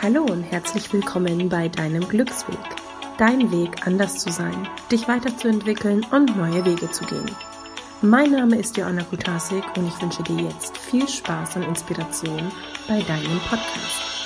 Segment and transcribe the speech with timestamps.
[0.00, 2.56] Hallo und herzlich willkommen bei deinem Glücksweg.
[3.18, 7.28] Dein Weg, anders zu sein, dich weiterzuentwickeln und neue Wege zu gehen.
[8.00, 12.52] Mein Name ist Joanna Kutasik und ich wünsche dir jetzt viel Spaß und Inspiration
[12.86, 14.17] bei deinem Podcast.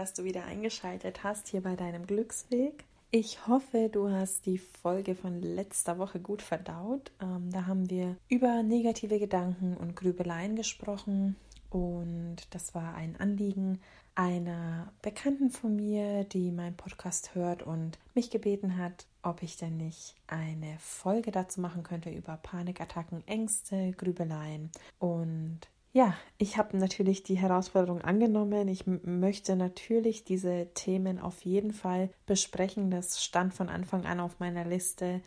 [0.00, 2.84] Dass du wieder eingeschaltet hast hier bei deinem Glücksweg.
[3.10, 7.10] Ich hoffe, du hast die Folge von letzter Woche gut verdaut.
[7.20, 11.36] Ähm, da haben wir über negative Gedanken und Grübeleien gesprochen
[11.68, 13.78] und das war ein Anliegen
[14.14, 19.76] einer Bekannten von mir, die meinen Podcast hört und mich gebeten hat, ob ich denn
[19.76, 25.60] nicht eine Folge dazu machen könnte über Panikattacken, Ängste, Grübeleien und
[25.92, 28.68] ja, ich habe natürlich die Herausforderung angenommen.
[28.68, 32.90] Ich möchte natürlich diese Themen auf jeden Fall besprechen.
[32.90, 35.20] Das stand von Anfang an auf meiner Liste.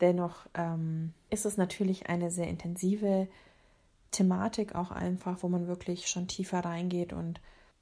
[0.00, 3.28] Dennoch ähm, ist es natürlich eine sehr intensive
[4.10, 7.40] Thematik auch einfach, wo man wirklich schon tiefer reingeht und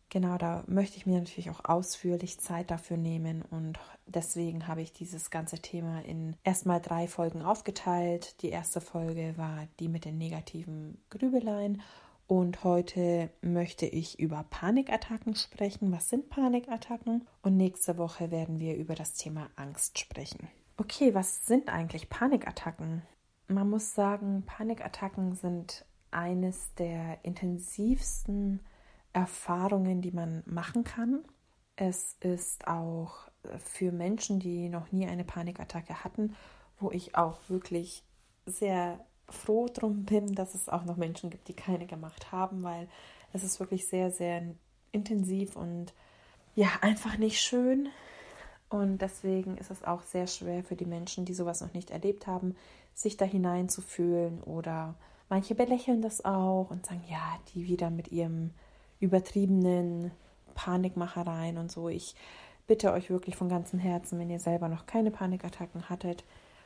[0.09, 4.93] genau da möchte ich mir natürlich auch ausführlich Zeit dafür nehmen und deswegen habe ich
[4.93, 8.43] dieses ganze Thema in erstmal drei Folgen aufgeteilt.
[8.43, 11.81] Die erste Folge war die mit den negativen Grübeleien
[12.27, 15.93] und heute möchte ich über Panikattacken sprechen.
[15.93, 17.27] Was sind Panikattacken?
[17.43, 20.49] Und nächste Woche werden wir über das Thema Angst sprechen.
[20.77, 23.03] Okay, was sind eigentlich Panikattacken?
[23.49, 28.61] Man muss sagen, Panikattacken sind eines der intensivsten
[29.13, 31.25] Erfahrungen, die man machen kann.
[31.77, 36.35] Es ist auch für Menschen, die noch nie eine Panikattacke hatten,
[36.79, 38.03] wo ich auch wirklich
[38.47, 42.89] sehr froh drum bin, dass es auch noch Menschen gibt, die keine gemacht haben, weil
[43.33, 44.43] es ist wirklich sehr, sehr
[44.93, 45.93] intensiv und
[46.55, 47.89] ja, einfach nicht schön.
[48.69, 52.27] Und deswegen ist es auch sehr schwer für die Menschen, die sowas noch nicht erlebt
[52.27, 52.57] haben,
[52.95, 54.43] sich da hineinzufühlen.
[54.43, 54.95] Oder
[55.29, 58.51] manche belächeln das auch und sagen, ja, die wieder mit ihrem
[58.99, 60.11] übertriebenen
[60.55, 61.89] Panikmachereien und so.
[61.89, 62.15] Ich
[62.67, 66.25] bitte euch wirklich von ganzem Herzen, wenn ihr selber noch keine Panikattacken hattet,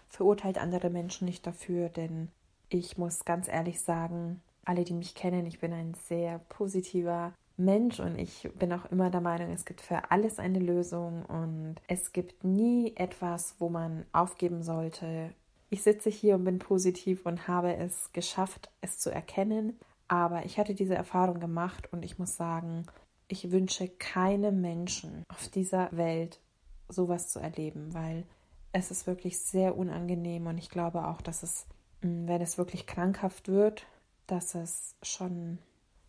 [0.08, 2.28] verurteilt andere Menschen nicht dafür, denn
[2.70, 8.00] ich muss ganz ehrlich sagen, alle, die mich kennen, ich bin ein sehr positiver Mensch
[8.00, 12.12] und ich bin auch immer der Meinung, es gibt für alles eine Lösung und es
[12.12, 15.34] gibt nie etwas, wo man aufgeben sollte.
[15.68, 20.58] Ich sitze hier und bin positiv und habe es geschafft, es zu erkennen, aber ich
[20.58, 22.86] hatte diese Erfahrung gemacht und ich muss sagen,
[23.28, 26.40] ich wünsche keinem Menschen auf dieser Welt
[26.88, 28.24] sowas zu erleben, weil
[28.72, 31.66] es ist wirklich sehr unangenehm und ich glaube auch, dass es
[32.02, 33.86] wenn es wirklich krankhaft wird,
[34.26, 35.58] dass es schon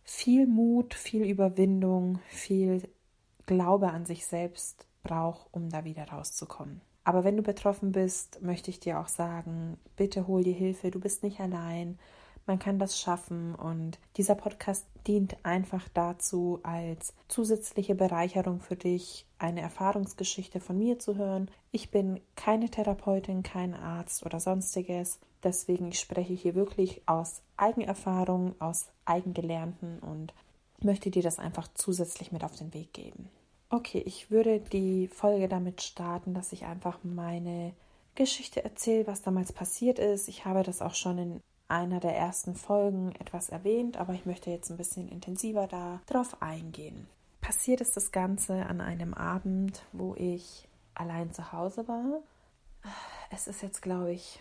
[0.04, 2.82] viel Mut, viel Überwindung, viel
[3.46, 6.80] Glaube an sich selbst braucht, um da wieder rauszukommen.
[7.04, 11.00] Aber wenn du betroffen bist, möchte ich dir auch sagen, bitte hol dir Hilfe, du
[11.00, 11.98] bist nicht allein
[12.46, 19.26] man kann das schaffen und dieser Podcast dient einfach dazu, als zusätzliche Bereicherung für dich
[19.38, 21.50] eine Erfahrungsgeschichte von mir zu hören.
[21.70, 25.18] Ich bin keine Therapeutin, kein Arzt oder sonstiges.
[25.42, 30.32] Deswegen spreche ich hier wirklich aus Eigenerfahrung, aus Eigengelernten und
[30.80, 33.28] möchte dir das einfach zusätzlich mit auf den Weg geben.
[33.70, 37.72] Okay, ich würde die Folge damit starten, dass ich einfach meine
[38.14, 40.28] Geschichte erzähle, was damals passiert ist.
[40.28, 41.40] Ich habe das auch schon in
[41.72, 45.66] einer der ersten Folgen etwas erwähnt, aber ich möchte jetzt ein bisschen intensiver
[46.06, 47.08] darauf eingehen.
[47.40, 52.20] Passiert ist das Ganze an einem Abend, wo ich allein zu Hause war.
[53.30, 54.40] Es ist jetzt, glaube ich,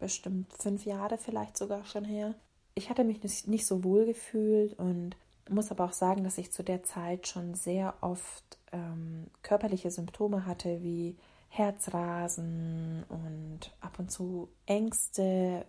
[0.00, 2.34] bestimmt fünf Jahre vielleicht sogar schon her.
[2.74, 5.16] Ich hatte mich nicht so wohl gefühlt und
[5.48, 10.44] muss aber auch sagen, dass ich zu der Zeit schon sehr oft ähm, körperliche Symptome
[10.44, 11.16] hatte, wie
[11.48, 15.64] Herzrasen und ab und zu Ängste,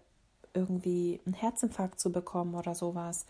[0.58, 3.26] irgendwie einen Herzinfarkt zu bekommen oder sowas.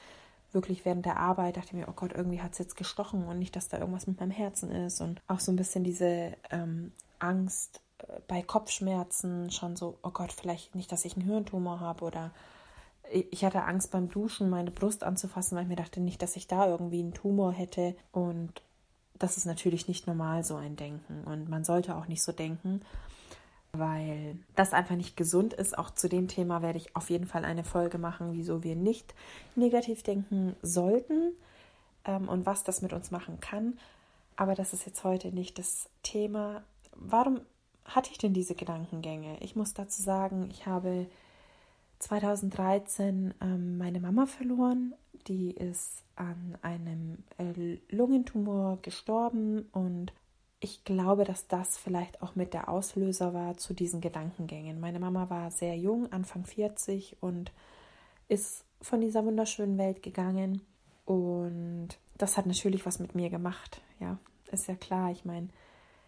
[0.53, 3.37] Wirklich während der Arbeit dachte ich mir, oh Gott, irgendwie hat es jetzt gestochen und
[3.37, 5.01] nicht, dass da irgendwas mit meinem Herzen ist.
[5.01, 10.31] Und auch so ein bisschen diese ähm, Angst äh, bei Kopfschmerzen, schon so, oh Gott,
[10.31, 12.31] vielleicht nicht, dass ich einen Hirntumor habe oder
[13.09, 16.47] ich hatte Angst beim Duschen, meine Brust anzufassen, weil ich mir dachte nicht, dass ich
[16.47, 17.95] da irgendwie einen Tumor hätte.
[18.11, 18.61] Und
[19.17, 21.23] das ist natürlich nicht normal, so ein Denken.
[21.23, 22.81] Und man sollte auch nicht so denken
[23.79, 25.77] weil das einfach nicht gesund ist.
[25.77, 29.13] Auch zu dem Thema werde ich auf jeden Fall eine Folge machen, wieso wir nicht
[29.55, 31.33] negativ denken sollten
[32.05, 33.77] ähm, und was das mit uns machen kann.
[34.35, 36.63] Aber das ist jetzt heute nicht das Thema.
[36.95, 37.41] Warum
[37.85, 39.37] hatte ich denn diese Gedankengänge?
[39.41, 41.07] Ich muss dazu sagen, ich habe
[41.99, 44.93] 2013 ähm, meine Mama verloren.
[45.27, 50.13] Die ist an einem äh, Lungentumor gestorben und
[50.59, 54.79] ich glaube, dass das vielleicht auch mit der Auslöser war zu diesen Gedankengängen.
[54.79, 57.51] Meine Mama war sehr jung, Anfang 40 und
[58.27, 60.61] ist von dieser wunderschönen Welt gegangen.
[61.05, 63.81] Und das hat natürlich was mit mir gemacht.
[63.99, 64.17] Ja,
[64.51, 65.11] ist ja klar.
[65.11, 65.49] Ich meine,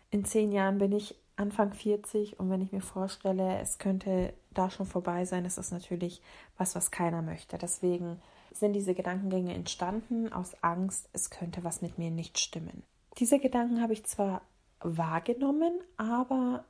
[0.09, 4.69] in zehn Jahren bin ich Anfang 40 und wenn ich mir vorstelle, es könnte da
[4.69, 6.21] schon vorbei sein, ist das natürlich
[6.57, 7.57] was, was keiner möchte.
[7.57, 8.19] Deswegen
[8.51, 12.83] sind diese Gedankengänge entstanden aus Angst, es könnte was mit mir nicht stimmen.
[13.17, 14.41] Diese Gedanken habe ich zwar
[14.81, 16.63] wahrgenommen, aber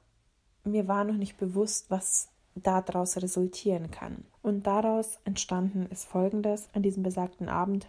[0.64, 4.26] mir war noch nicht bewusst, was daraus resultieren kann.
[4.42, 6.70] Und daraus entstanden ist Folgendes.
[6.74, 7.88] An diesem besagten Abend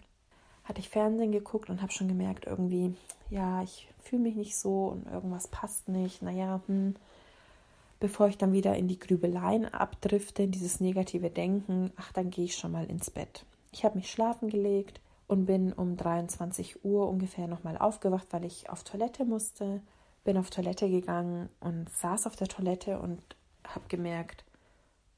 [0.65, 2.95] hatte ich Fernsehen geguckt und habe schon gemerkt, irgendwie,
[3.31, 6.23] ja, ich fühle mich nicht so und irgendwas passt nicht.
[6.23, 6.95] Naja, hm.
[7.99, 12.47] Bevor ich dann wieder in die Grübeleien abdrifte, in dieses negative Denken, ach, dann gehe
[12.47, 13.45] ich schon mal ins Bett.
[13.73, 18.69] Ich habe mich schlafen gelegt, und bin um 23 Uhr ungefähr nochmal aufgewacht, weil ich
[18.69, 19.81] auf Toilette musste.
[20.25, 23.23] Bin auf Toilette gegangen und saß auf der Toilette und
[23.63, 24.45] habe gemerkt,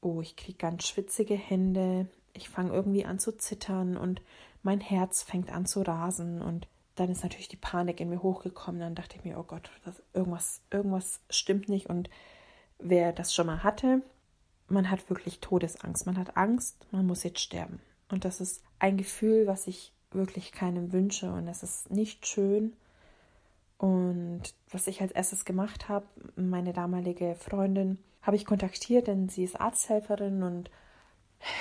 [0.01, 4.21] oh, ich kriege ganz schwitzige Hände, ich fange irgendwie an zu zittern und
[4.61, 8.81] mein Herz fängt an zu rasen und dann ist natürlich die Panik in mir hochgekommen.
[8.81, 11.89] Dann dachte ich mir, oh Gott, das, irgendwas, irgendwas stimmt nicht.
[11.89, 12.07] Und
[12.77, 14.03] wer das schon mal hatte,
[14.67, 16.05] man hat wirklich Todesangst.
[16.05, 17.81] Man hat Angst, man muss jetzt sterben.
[18.09, 22.73] Und das ist ein Gefühl, was ich wirklich keinem wünsche und es ist nicht schön.
[23.77, 26.05] Und was ich als erstes gemacht habe,
[26.35, 30.69] meine damalige Freundin habe ich kontaktiert, denn sie ist Arzthelferin und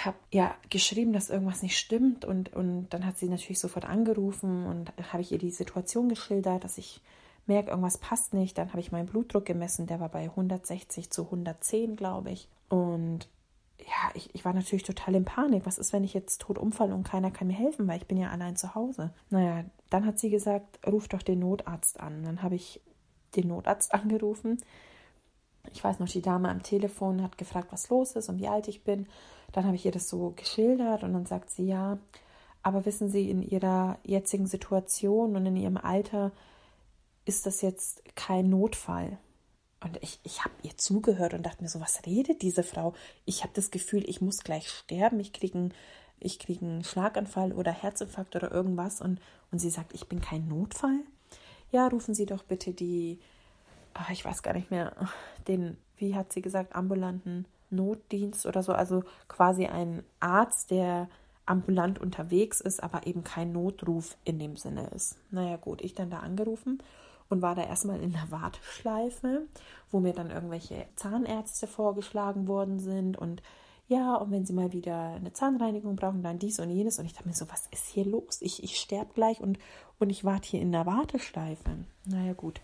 [0.04, 4.66] habe ja geschrieben, dass irgendwas nicht stimmt und, und dann hat sie natürlich sofort angerufen
[4.66, 7.00] und habe ich ihr die Situation geschildert, dass ich
[7.46, 8.56] merke, irgendwas passt nicht.
[8.58, 12.48] Dann habe ich meinen Blutdruck gemessen, der war bei 160 zu 110, glaube ich.
[12.68, 13.28] Und
[13.86, 15.66] ja, ich, ich war natürlich total in Panik.
[15.66, 18.18] Was ist, wenn ich jetzt tot umfalle und keiner kann mir helfen, weil ich bin
[18.18, 19.12] ja allein zu Hause?
[19.30, 22.22] Naja, dann hat sie gesagt, ruf doch den Notarzt an.
[22.24, 22.80] Dann habe ich
[23.36, 24.58] den Notarzt angerufen.
[25.72, 28.68] Ich weiß noch, die Dame am Telefon hat gefragt, was los ist und wie alt
[28.68, 29.06] ich bin.
[29.52, 31.98] Dann habe ich ihr das so geschildert und dann sagt sie, ja,
[32.62, 36.30] aber wissen Sie, in Ihrer jetzigen Situation und in Ihrem Alter
[37.24, 39.18] ist das jetzt kein Notfall.
[39.84, 42.94] Und ich, ich habe ihr zugehört und dachte mir so, was redet diese Frau?
[43.24, 45.74] Ich habe das Gefühl, ich muss gleich sterben, ich kriege einen,
[46.20, 49.00] ich krieg einen Schlaganfall oder Herzinfarkt oder irgendwas.
[49.00, 49.20] Und,
[49.50, 51.00] und sie sagt, ich bin kein Notfall.
[51.70, 53.18] Ja, rufen Sie doch bitte die,
[53.94, 54.94] ach, ich weiß gar nicht mehr,
[55.48, 58.72] den, wie hat sie gesagt, ambulanten Notdienst oder so.
[58.72, 61.08] Also quasi ein Arzt, der
[61.46, 65.16] ambulant unterwegs ist, aber eben kein Notruf in dem Sinne ist.
[65.30, 66.82] Naja gut, ich dann da angerufen
[67.32, 69.46] und war da erstmal in der Warteschleife,
[69.90, 73.42] wo mir dann irgendwelche Zahnärzte vorgeschlagen worden sind und
[73.88, 76.98] ja, und wenn sie mal wieder eine Zahnreinigung brauchen, dann dies und jenes.
[76.98, 78.40] Und ich dachte mir so, was ist hier los?
[78.40, 79.58] Ich, ich sterbe gleich und,
[79.98, 81.84] und ich warte hier in der Warteschleife.
[82.06, 82.62] Naja, gut.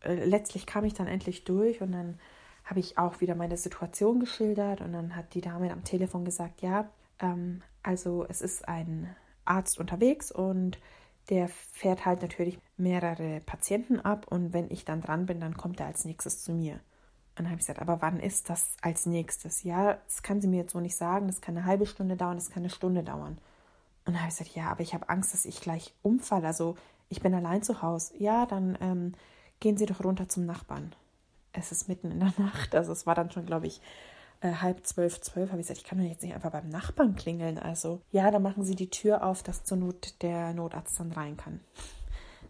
[0.00, 2.18] Äh, letztlich kam ich dann endlich durch und dann
[2.64, 6.60] habe ich auch wieder meine Situation geschildert und dann hat die Dame am Telefon gesagt,
[6.60, 6.90] ja,
[7.20, 9.14] ähm, also es ist ein
[9.46, 10.78] Arzt unterwegs und
[11.28, 15.80] der fährt halt natürlich mehrere Patienten ab und wenn ich dann dran bin, dann kommt
[15.80, 16.74] er als nächstes zu mir.
[16.74, 19.62] Und dann habe ich gesagt, aber wann ist das als nächstes?
[19.62, 22.36] Ja, das kann sie mir jetzt so nicht sagen, das kann eine halbe Stunde dauern,
[22.36, 23.38] das kann eine Stunde dauern.
[24.04, 26.46] Und dann habe ich gesagt, ja, aber ich habe Angst, dass ich gleich umfalle.
[26.46, 26.76] Also
[27.10, 28.14] ich bin allein zu Hause.
[28.18, 29.12] Ja, dann ähm,
[29.60, 30.94] gehen Sie doch runter zum Nachbarn.
[31.52, 33.80] Es ist mitten in der Nacht, also es war dann schon, glaube ich,
[34.40, 37.16] äh, halb zwölf, zwölf, habe ich gesagt, ich kann doch jetzt nicht einfach beim Nachbarn
[37.16, 37.58] klingeln.
[37.58, 41.36] Also ja, dann machen Sie die Tür auf, dass zur Not der Notarzt dann rein
[41.36, 41.60] kann.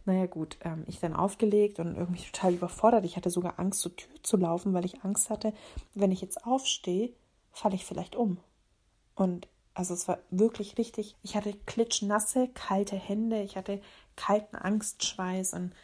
[0.04, 3.04] Naja gut, ähm, ich dann aufgelegt und irgendwie total überfordert.
[3.04, 5.52] Ich hatte sogar Angst, zur Tür zu laufen, weil ich Angst hatte,
[5.92, 7.10] wenn ich jetzt aufstehe,
[7.52, 8.38] falle ich vielleicht um.
[9.14, 11.14] Und also es war wirklich richtig.
[11.22, 13.82] Ich hatte klitschnasse, kalte Hände, ich hatte
[14.16, 15.74] kalten Angstschweiß und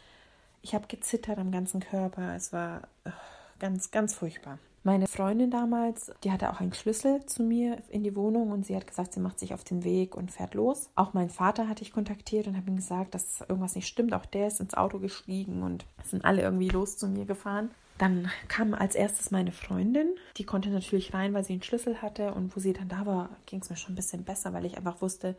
[0.63, 2.35] ich habe gezittert am ganzen Körper.
[2.35, 3.11] Es war äh,
[3.59, 4.57] ganz, ganz furchtbar.
[4.85, 8.75] Meine Freundin damals, die hatte auch einen Schlüssel zu mir in die Wohnung und sie
[8.75, 10.91] hat gesagt, sie macht sich auf den Weg und fährt los.
[10.93, 14.13] Auch meinen Vater hatte ich kontaktiert und habe ihm gesagt, dass irgendwas nicht stimmt.
[14.13, 17.71] Auch der ist ins Auto gestiegen und sind alle irgendwie los zu mir gefahren.
[17.97, 20.13] Dann kam als erstes meine Freundin.
[20.37, 22.35] Die konnte natürlich rein, weil sie einen Schlüssel hatte.
[22.35, 24.77] Und wo sie dann da war, ging es mir schon ein bisschen besser, weil ich
[24.77, 25.35] einfach wusste,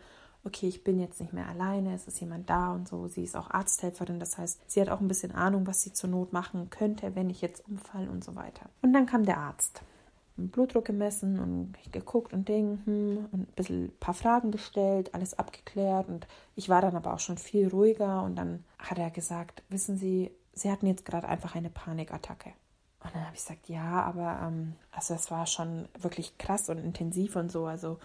[0.46, 3.08] okay, ich bin jetzt nicht mehr alleine, es ist jemand da und so.
[3.08, 6.08] Sie ist auch Arzthelferin, das heißt, sie hat auch ein bisschen Ahnung, was sie zur
[6.08, 8.70] Not machen könnte, wenn ich jetzt umfall und so weiter.
[8.82, 9.82] Und dann kam der Arzt.
[10.38, 15.38] Blutdruck gemessen und geguckt und Ding hm, und ein bisschen ein paar Fragen gestellt, alles
[15.38, 19.62] abgeklärt und ich war dann aber auch schon viel ruhiger und dann hat er gesagt,
[19.70, 22.50] wissen Sie, Sie hatten jetzt gerade einfach eine Panikattacke.
[23.02, 26.78] Und dann habe ich gesagt, ja, aber ähm, also es war schon wirklich krass und
[26.78, 27.98] intensiv und so, also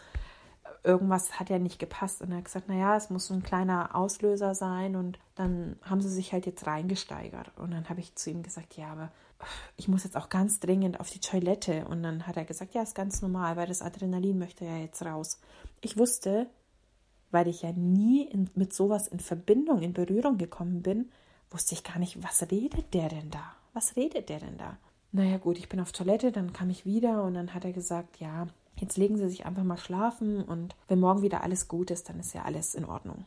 [0.83, 2.21] irgendwas hat ja nicht gepasst.
[2.21, 4.95] Und er hat gesagt, naja, es muss ein kleiner Auslöser sein.
[4.95, 7.51] Und dann haben sie sich halt jetzt reingesteigert.
[7.57, 9.11] Und dann habe ich zu ihm gesagt, ja, aber
[9.77, 11.85] ich muss jetzt auch ganz dringend auf die Toilette.
[11.85, 15.03] Und dann hat er gesagt, ja, ist ganz normal, weil das Adrenalin möchte ja jetzt
[15.03, 15.39] raus.
[15.81, 16.47] Ich wusste,
[17.31, 21.11] weil ich ja nie in, mit sowas in Verbindung, in Berührung gekommen bin,
[21.49, 23.55] wusste ich gar nicht, was redet der denn da?
[23.73, 24.77] Was redet der denn da?
[25.11, 28.19] Naja, gut, ich bin auf Toilette, dann kam ich wieder und dann hat er gesagt,
[28.19, 28.47] ja,
[28.81, 32.19] jetzt legen Sie sich einfach mal schlafen und wenn morgen wieder alles gut ist, dann
[32.19, 33.25] ist ja alles in Ordnung.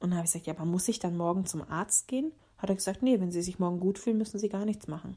[0.00, 2.32] Und dann habe ich gesagt, ja, aber muss ich dann morgen zum Arzt gehen?
[2.58, 5.16] Hat er gesagt, nee, wenn Sie sich morgen gut fühlen, müssen Sie gar nichts machen.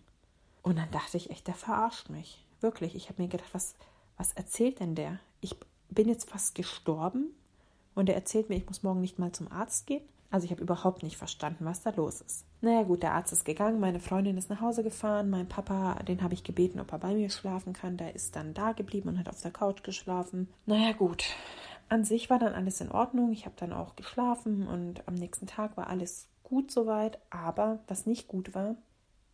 [0.62, 2.44] Und dann dachte ich echt, der verarscht mich.
[2.60, 2.96] Wirklich.
[2.96, 3.76] Ich habe mir gedacht, was,
[4.18, 5.20] was erzählt denn der?
[5.42, 5.56] Ich
[5.90, 7.28] bin jetzt fast gestorben
[7.96, 10.04] und er erzählt mir, ich muss morgen nicht mal zum Arzt gehen.
[10.30, 12.46] Also ich habe überhaupt nicht verstanden, was da los ist.
[12.60, 16.24] Naja gut, der Arzt ist gegangen, meine Freundin ist nach Hause gefahren, mein Papa, den
[16.24, 17.98] habe ich gebeten, ob er bei mir schlafen kann.
[17.98, 20.48] Der ist dann da geblieben und hat auf der Couch geschlafen.
[20.66, 21.26] Naja gut,
[21.90, 23.32] an sich war dann alles in Ordnung.
[23.32, 27.20] Ich habe dann auch geschlafen und am nächsten Tag war alles gut soweit.
[27.30, 28.76] Aber was nicht gut war,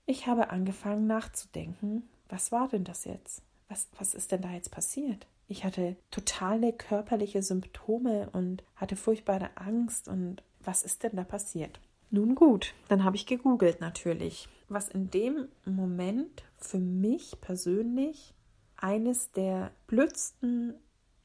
[0.06, 3.42] ich habe angefangen nachzudenken, was war denn das jetzt?
[3.70, 5.26] Was, was ist denn da jetzt passiert?
[5.48, 10.08] Ich hatte totale körperliche Symptome und hatte furchtbare Angst.
[10.08, 11.80] Und was ist denn da passiert?
[12.16, 18.36] Nun gut, dann habe ich gegoogelt natürlich, was in dem Moment für mich persönlich
[18.78, 20.76] eines der blödsten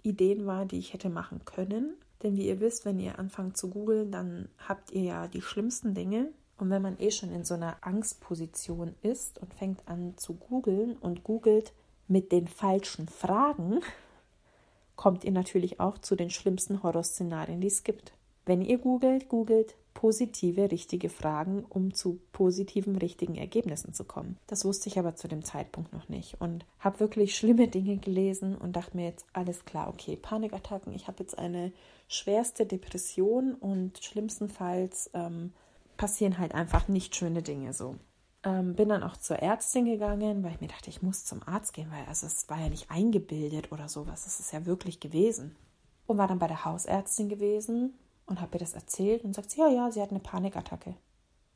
[0.03, 1.93] Ideen war, die ich hätte machen können.
[2.23, 5.93] Denn wie ihr wisst, wenn ihr anfangt zu googeln, dann habt ihr ja die schlimmsten
[5.93, 6.33] Dinge.
[6.57, 10.97] Und wenn man eh schon in so einer Angstposition ist und fängt an zu googeln
[10.97, 11.75] und googelt
[12.07, 13.81] mit den falschen Fragen,
[14.97, 18.15] kommt ihr natürlich auch zu den schlimmsten Horrorszenarien, die es gibt.
[18.49, 24.39] Wenn ihr googelt, googelt positive, richtige Fragen, um zu positiven, richtigen Ergebnissen zu kommen.
[24.47, 28.57] Das wusste ich aber zu dem Zeitpunkt noch nicht und habe wirklich schlimme Dinge gelesen
[28.57, 31.73] und dachte mir jetzt alles klar, okay, Panikattacken, ich habe jetzt eine
[32.07, 35.53] schwerste Depression und schlimmstenfalls ähm,
[35.99, 37.97] passieren halt einfach nicht schöne Dinge so.
[38.45, 41.75] Ähm, bin dann auch zur Ärztin gegangen, weil ich mir dachte, ich muss zum Arzt
[41.75, 45.55] gehen, weil also es war ja nicht eingebildet oder sowas, es ist ja wirklich gewesen.
[46.07, 47.93] Und war dann bei der Hausärztin gewesen
[48.29, 50.95] und habe ihr das erzählt und sagt sie, ja, ja, sie hat eine Panikattacke.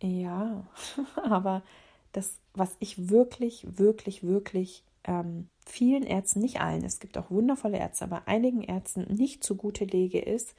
[0.03, 0.67] Ja,
[1.23, 1.63] aber
[2.13, 7.79] das, was ich wirklich, wirklich, wirklich ähm, vielen Ärzten, nicht allen, es gibt auch wundervolle
[7.79, 10.55] Ärzte, aber einigen Ärzten nicht zugute lege, ist,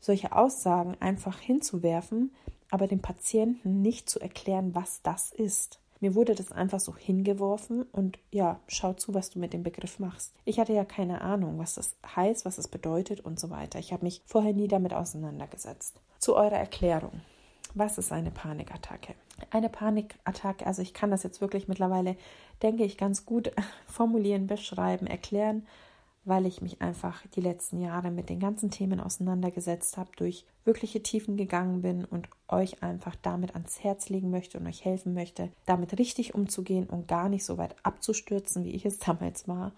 [0.00, 2.34] solche Aussagen einfach hinzuwerfen,
[2.70, 5.80] aber dem Patienten nicht zu erklären, was das ist.
[6.04, 9.98] Mir wurde das einfach so hingeworfen und ja, schau zu, was du mit dem Begriff
[9.98, 10.34] machst.
[10.44, 13.78] Ich hatte ja keine Ahnung, was das heißt, was es bedeutet und so weiter.
[13.78, 15.98] Ich habe mich vorher nie damit auseinandergesetzt.
[16.18, 17.22] Zu eurer Erklärung.
[17.72, 19.14] Was ist eine Panikattacke?
[19.48, 22.16] Eine Panikattacke, also ich kann das jetzt wirklich mittlerweile,
[22.62, 23.50] denke ich, ganz gut
[23.86, 25.66] formulieren, beschreiben, erklären
[26.24, 31.02] weil ich mich einfach die letzten Jahre mit den ganzen Themen auseinandergesetzt habe, durch wirkliche
[31.02, 35.50] Tiefen gegangen bin und euch einfach damit ans Herz legen möchte und euch helfen möchte,
[35.66, 39.72] damit richtig umzugehen und gar nicht so weit abzustürzen, wie ich es damals war.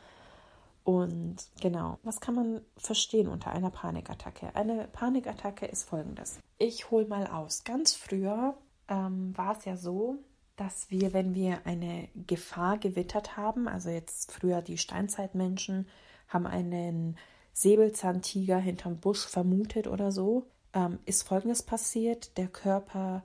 [0.85, 4.55] Und genau, was kann man verstehen unter einer Panikattacke?
[4.55, 6.39] Eine Panikattacke ist folgendes.
[6.59, 7.65] Ich hole mal aus.
[7.65, 8.57] Ganz früher
[8.89, 10.19] ähm, war es ja so,
[10.55, 15.89] dass wir, wenn wir eine Gefahr gewittert haben, also jetzt früher die Steinzeitmenschen,
[16.29, 17.17] haben einen
[17.53, 22.37] Säbelzahntiger hinterm Busch vermutet oder so, ähm, ist Folgendes passiert.
[22.37, 23.25] Der Körper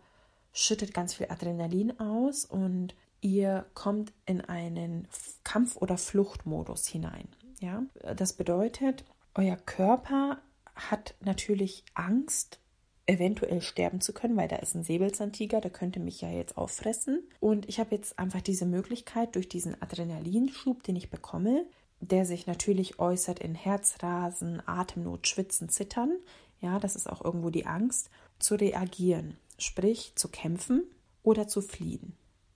[0.54, 5.08] schüttet ganz viel Adrenalin aus und ihr kommt in einen
[5.44, 7.28] Kampf- oder Fluchtmodus hinein.
[7.60, 7.84] Ja,
[8.16, 9.06] das bedeutet,
[9.36, 10.42] euer Körper
[10.76, 12.60] hat natürlich Angst,
[13.06, 17.28] eventuell sterben zu können, weil da ist ein Säbelzahntiger, der könnte mich ja jetzt auffressen.
[17.40, 21.66] Und ich habe jetzt einfach diese Möglichkeit durch diesen Adrenalinschub, den ich bekomme,
[22.02, 26.18] der sich natürlich äußert in Herzrasen, Atemnot, Schwitzen, Zittern,
[26.60, 30.84] ja, das ist auch irgendwo die Angst, zu reagieren, sprich zu kämpfen
[31.24, 32.14] oder zu fliehen.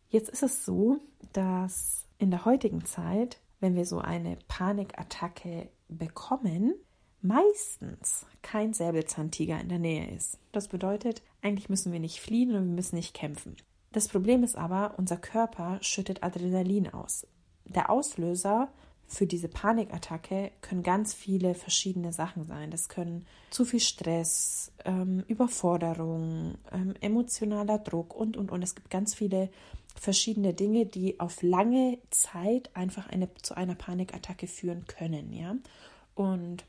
[0.10, 0.98] Jetzt ist es so,
[1.34, 6.74] dass in der heutigen Zeit, wenn wir so eine Panikattacke bekommen,
[7.22, 10.40] meistens kein Säbelzahntiger in der Nähe ist.
[10.52, 13.56] Das bedeutet, eigentlich müssen wir nicht fliehen und wir müssen nicht kämpfen.
[13.92, 17.26] Das Problem ist aber, unser Körper schüttet Adrenalin aus.
[17.66, 18.70] Der Auslöser
[19.08, 22.72] für diese Panikattacke können ganz viele verschiedene Sachen sein.
[22.72, 28.64] Das können zu viel Stress, ähm, Überforderung, ähm, emotionaler Druck und, und, und.
[28.64, 29.50] Es gibt ganz viele
[29.96, 35.56] verschiedene Dinge, die auf lange Zeit einfach eine, zu einer Panikattacke führen können, ja.
[36.16, 36.66] Und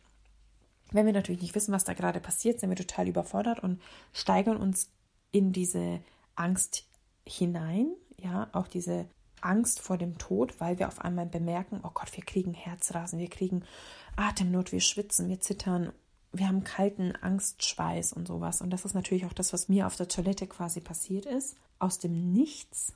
[0.93, 3.81] wenn wir natürlich nicht wissen, was da gerade passiert, sind wir total überfordert und
[4.13, 4.91] steigern uns
[5.33, 6.01] in diese
[6.37, 6.89] Angst
[7.27, 7.89] hinein,
[8.19, 9.07] ja, auch diese
[9.41, 13.31] Angst vor dem Tod, weil wir auf einmal bemerken, oh Gott, wir kriegen Herzrasen, wir
[13.31, 13.65] kriegen
[14.17, 15.93] Atemnot, wir schwitzen, wir zittern
[16.39, 18.61] wir haben kalten Angstschweiß und sowas.
[18.61, 21.57] Und das ist natürlich auch das, was mir auf der Toilette quasi passiert ist.
[21.79, 22.93] Aus dem Nichts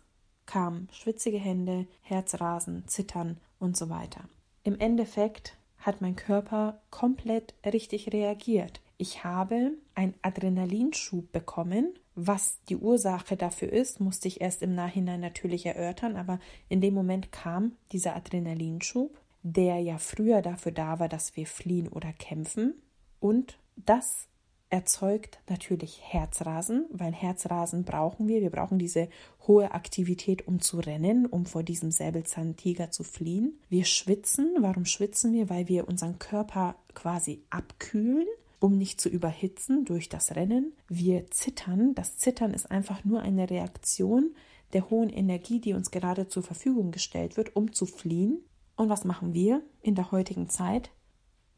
[0.47, 4.23] kamen schwitzige Hände, Herzrasen, Zittern und so weiter.
[4.63, 8.81] Im Endeffekt hat mein Körper komplett richtig reagiert.
[8.99, 11.95] Ich habe einen Adrenalinschub bekommen.
[12.15, 16.95] Was die Ursache dafür ist, musste ich erst im Nachhinein natürlich erörtern, aber in dem
[16.95, 22.75] Moment kam dieser Adrenalinschub, der ja früher dafür da war, dass wir fliehen oder kämpfen.
[23.21, 24.29] Und das
[24.71, 28.41] erzeugt natürlich Herzrasen, weil Herzrasen brauchen wir.
[28.41, 29.09] Wir brauchen diese
[29.47, 33.59] hohe Aktivität, um zu rennen, um vor diesem Säbelzahntiger zu fliehen.
[33.69, 34.55] Wir schwitzen.
[34.61, 35.51] Warum schwitzen wir?
[35.51, 38.29] Weil wir unseren Körper quasi abkühlen
[38.61, 40.73] um nicht zu überhitzen durch das Rennen.
[40.89, 41.95] Wir zittern.
[41.95, 44.35] Das Zittern ist einfach nur eine Reaktion
[44.73, 48.39] der hohen Energie, die uns gerade zur Verfügung gestellt wird, um zu fliehen.
[48.77, 50.91] Und was machen wir in der heutigen Zeit?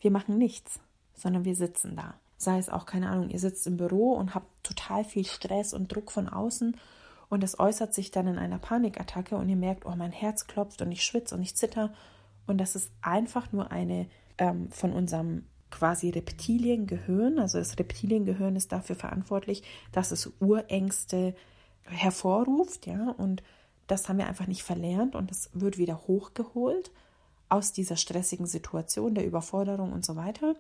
[0.01, 0.81] Wir machen nichts,
[1.15, 4.47] sondern wir sitzen da sei es auch, keine Ahnung, ihr sitzt im Büro und habt
[4.65, 6.77] total viel Stress und Druck von außen
[7.29, 10.83] und es äußert sich dann in einer Panikattacke und ihr merkt, oh, mein Herz klopft
[10.83, 11.93] und ich schwitze und ich zitter
[12.47, 14.07] und das ist einfach nur eine
[14.39, 21.35] ähm, von unserem quasi Reptiliengehirn, also das Reptiliengehirn ist dafür verantwortlich, dass es Urängste
[21.85, 23.43] hervorruft, ja, und
[23.89, 26.93] das haben wir einfach nicht verlernt und es wird wieder hochgeholt
[27.49, 30.55] aus dieser stressigen Situation, der Überforderung und so weiter.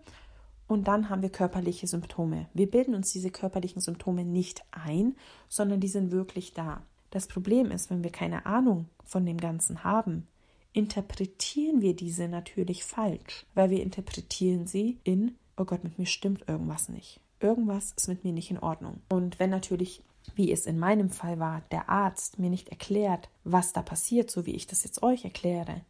[0.66, 2.48] Und dann haben wir körperliche Symptome.
[2.54, 5.16] Wir bilden uns diese körperlichen Symptome nicht ein,
[5.48, 6.82] sondern die sind wirklich da.
[7.10, 10.26] Das Problem ist, wenn wir keine Ahnung von dem Ganzen haben,
[10.72, 16.48] interpretieren wir diese natürlich falsch, weil wir interpretieren sie in, oh Gott, mit mir stimmt
[16.48, 17.20] irgendwas nicht.
[17.40, 19.00] Irgendwas ist mit mir nicht in Ordnung.
[19.08, 20.02] Und wenn natürlich,
[20.34, 24.46] wie es in meinem Fall war, der Arzt mir nicht erklärt, was da passiert, so
[24.46, 25.82] wie ich das jetzt euch erkläre,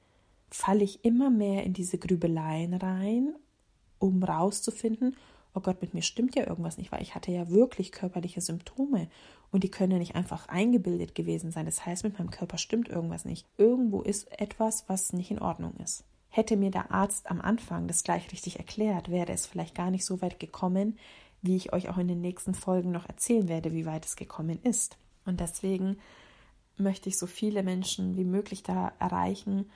[0.51, 3.35] falle ich immer mehr in diese Grübeleien rein
[4.03, 5.17] um rauszufinden,
[5.55, 9.09] oh Gott, mit mir stimmt ja irgendwas nicht, weil ich hatte ja wirklich körperliche Symptome
[9.51, 11.67] und die können ja nicht einfach eingebildet gewesen sein.
[11.67, 13.47] Das heißt, mit meinem Körper stimmt irgendwas nicht.
[13.59, 16.05] Irgendwo ist etwas, was nicht in Ordnung ist.
[16.31, 20.07] Hätte mir der Arzt am Anfang das gleich richtig erklärt, wäre es vielleicht gar nicht
[20.07, 20.99] so weit gekommen,
[21.43, 24.59] wie ich euch auch in den nächsten Folgen noch erzählen werde, wie weit es gekommen
[24.63, 24.97] ist.
[25.27, 25.99] Und deswegen
[26.79, 29.71] möchte ich so viele Menschen wie möglich da erreichen,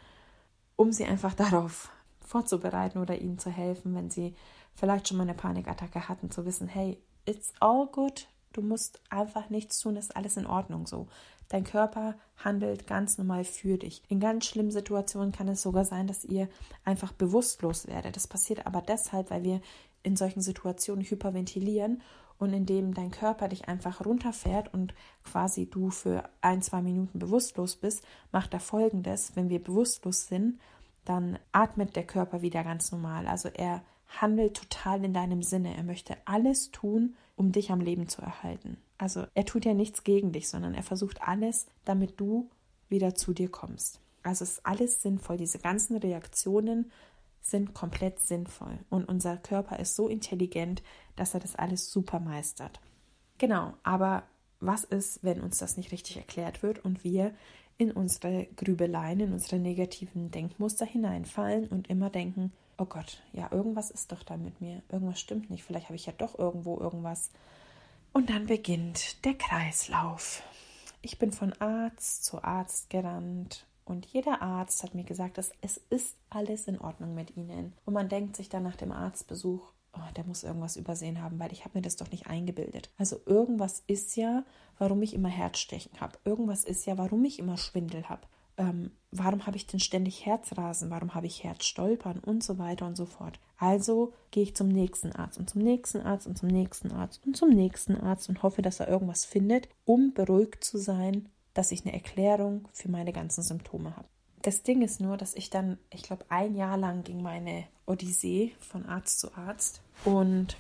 [0.76, 4.34] um sie einfach darauf vorzubereiten oder ihnen zu helfen, wenn sie
[4.76, 9.50] vielleicht schon mal eine Panikattacke hatten, zu wissen, hey, it's all good, du musst einfach
[9.50, 11.08] nichts tun, ist alles in Ordnung so.
[11.48, 14.02] Dein Körper handelt ganz normal für dich.
[14.08, 16.48] In ganz schlimmen Situationen kann es sogar sein, dass ihr
[16.84, 18.16] einfach bewusstlos werdet.
[18.16, 19.60] Das passiert aber deshalb, weil wir
[20.02, 22.02] in solchen Situationen hyperventilieren
[22.38, 27.76] und indem dein Körper dich einfach runterfährt und quasi du für ein, zwei Minuten bewusstlos
[27.76, 30.60] bist, macht er folgendes, wenn wir bewusstlos sind,
[31.04, 33.26] dann atmet der Körper wieder ganz normal.
[33.26, 33.82] Also er
[34.20, 35.76] handelt total in deinem Sinne.
[35.76, 38.79] Er möchte alles tun, um dich am Leben zu erhalten.
[38.98, 42.48] Also er tut ja nichts gegen dich, sondern er versucht alles, damit du
[42.88, 44.00] wieder zu dir kommst.
[44.22, 45.37] Also es ist alles sinnvoll.
[45.37, 46.90] Diese ganzen Reaktionen
[47.40, 48.79] sind komplett sinnvoll.
[48.90, 50.83] Und unser Körper ist so intelligent,
[51.14, 52.81] dass er das alles super meistert.
[53.38, 54.24] Genau, aber
[54.61, 57.35] was ist, wenn uns das nicht richtig erklärt wird und wir
[57.79, 63.90] in unsere Grübeleien, in unsere negativen Denkmuster hineinfallen und immer denken, oh Gott, ja, irgendwas
[63.90, 67.30] ist doch da mit mir, irgendwas stimmt nicht, vielleicht habe ich ja doch irgendwo irgendwas.
[68.12, 70.42] Und dann beginnt der Kreislauf.
[71.02, 75.76] Ich bin von Arzt zu Arzt gerannt und jeder Arzt hat mir gesagt, dass es
[75.90, 77.72] ist alles in Ordnung mit ihnen.
[77.84, 81.52] Und man denkt sich dann nach dem Arztbesuch, oh, der muss irgendwas übersehen haben, weil
[81.52, 82.90] ich habe mir das doch nicht eingebildet.
[82.98, 84.44] Also irgendwas ist ja,
[84.78, 86.18] warum ich immer Herzstechen habe.
[86.24, 88.22] Irgendwas ist ja, warum ich immer Schwindel habe.
[88.58, 90.90] Ähm, warum habe ich denn ständig Herzrasen?
[90.90, 93.38] Warum habe ich Herzstolpern und so weiter und so fort?
[93.58, 97.36] Also gehe ich zum nächsten Arzt und zum nächsten Arzt und zum nächsten Arzt und
[97.36, 101.84] zum nächsten Arzt und hoffe, dass er irgendwas findet, um beruhigt zu sein, dass ich
[101.84, 104.08] eine Erklärung für meine ganzen Symptome habe.
[104.42, 108.52] Das Ding ist nur, dass ich dann, ich glaube, ein Jahr lang ging meine Odyssee
[108.60, 109.80] von Arzt zu Arzt.
[110.04, 110.56] Und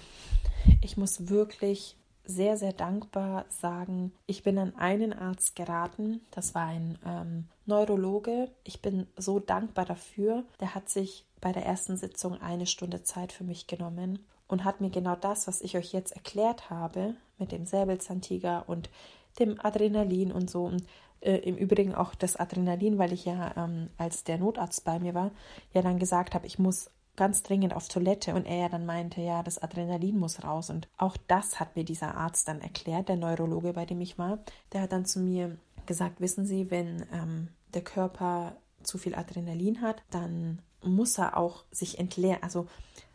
[0.80, 1.96] ich muss wirklich
[2.26, 6.20] sehr, sehr dankbar sagen, ich bin an einen Arzt geraten.
[6.30, 8.50] Das war ein ähm, Neurologe.
[8.64, 10.44] Ich bin so dankbar dafür.
[10.60, 14.80] Der hat sich bei der ersten Sitzung eine Stunde Zeit für mich genommen und hat
[14.80, 18.90] mir genau das, was ich euch jetzt erklärt habe, mit dem Säbelzahntiger und
[19.38, 20.64] dem Adrenalin und so.
[20.64, 20.84] Und
[21.20, 25.14] äh, im Übrigen auch das Adrenalin, weil ich ja, ähm, als der Notarzt bei mir
[25.14, 25.30] war,
[25.72, 29.42] ja dann gesagt habe, ich muss ganz dringend auf Toilette und er dann meinte, ja,
[29.42, 30.70] das Adrenalin muss raus.
[30.70, 34.38] Und auch das hat mir dieser Arzt dann erklärt, der Neurologe, bei dem ich war.
[34.72, 39.80] Der hat dann zu mir gesagt, wissen Sie, wenn ähm, der Körper zu viel Adrenalin
[39.80, 42.42] hat, dann muss er auch sich entleeren.
[42.42, 42.66] Also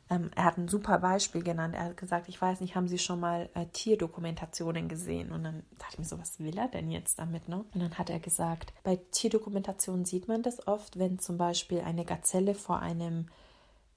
[0.10, 1.74] ähm, er hat ein super Beispiel genannt.
[1.74, 5.32] Er hat gesagt, ich weiß nicht, haben Sie schon mal äh, Tierdokumentationen gesehen?
[5.32, 7.48] Und dann dachte ich mir so, was will er denn jetzt damit?
[7.48, 7.64] Ne?
[7.74, 12.04] Und dann hat er gesagt, bei Tierdokumentationen sieht man das oft, wenn zum Beispiel eine
[12.04, 13.28] Gazelle vor einem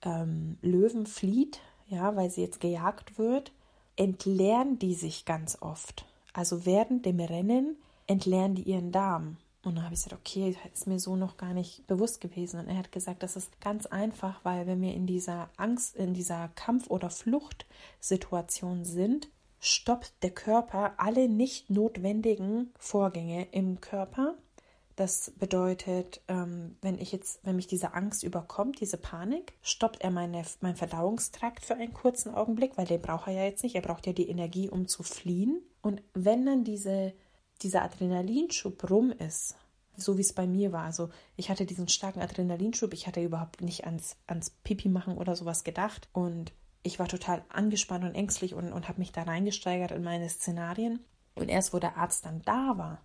[0.05, 3.53] ähm, Löwen flieht, ja, weil sie jetzt gejagt wird,
[3.97, 6.05] entleeren die sich ganz oft.
[6.33, 9.37] Also während dem Rennen entleeren die ihren Darm.
[9.63, 12.61] Und dann habe ich gesagt, okay, das ist mir so noch gar nicht bewusst gewesen.
[12.61, 16.13] Und er hat gesagt, das ist ganz einfach, weil wenn wir in dieser Angst, in
[16.13, 19.29] dieser Kampf- oder Fluchtsituation sind,
[19.61, 24.35] stoppt der Körper alle nicht notwendigen Vorgänge im Körper.
[24.97, 30.11] Das bedeutet, ähm, wenn ich jetzt, wenn mich diese Angst überkommt, diese Panik, stoppt er
[30.11, 33.75] meine, mein Verdauungstrakt für einen kurzen Augenblick, weil den braucht er ja jetzt nicht.
[33.75, 35.63] Er braucht ja die Energie, um zu fliehen.
[35.83, 37.13] Und wenn dann diese
[37.63, 39.57] dieser Adrenalinschub rum ist,
[39.97, 40.85] so wie es bei mir war.
[40.85, 45.37] Also ich hatte diesen starken Adrenalinschub, ich hatte überhaupt nicht ans, ans Pipi machen oder
[45.37, 46.53] sowas gedacht und
[46.83, 51.01] ich war total angespannt und ängstlich und, und habe mich da reingesteigert in meine Szenarien.
[51.35, 53.01] Und erst wo der Arzt dann da war,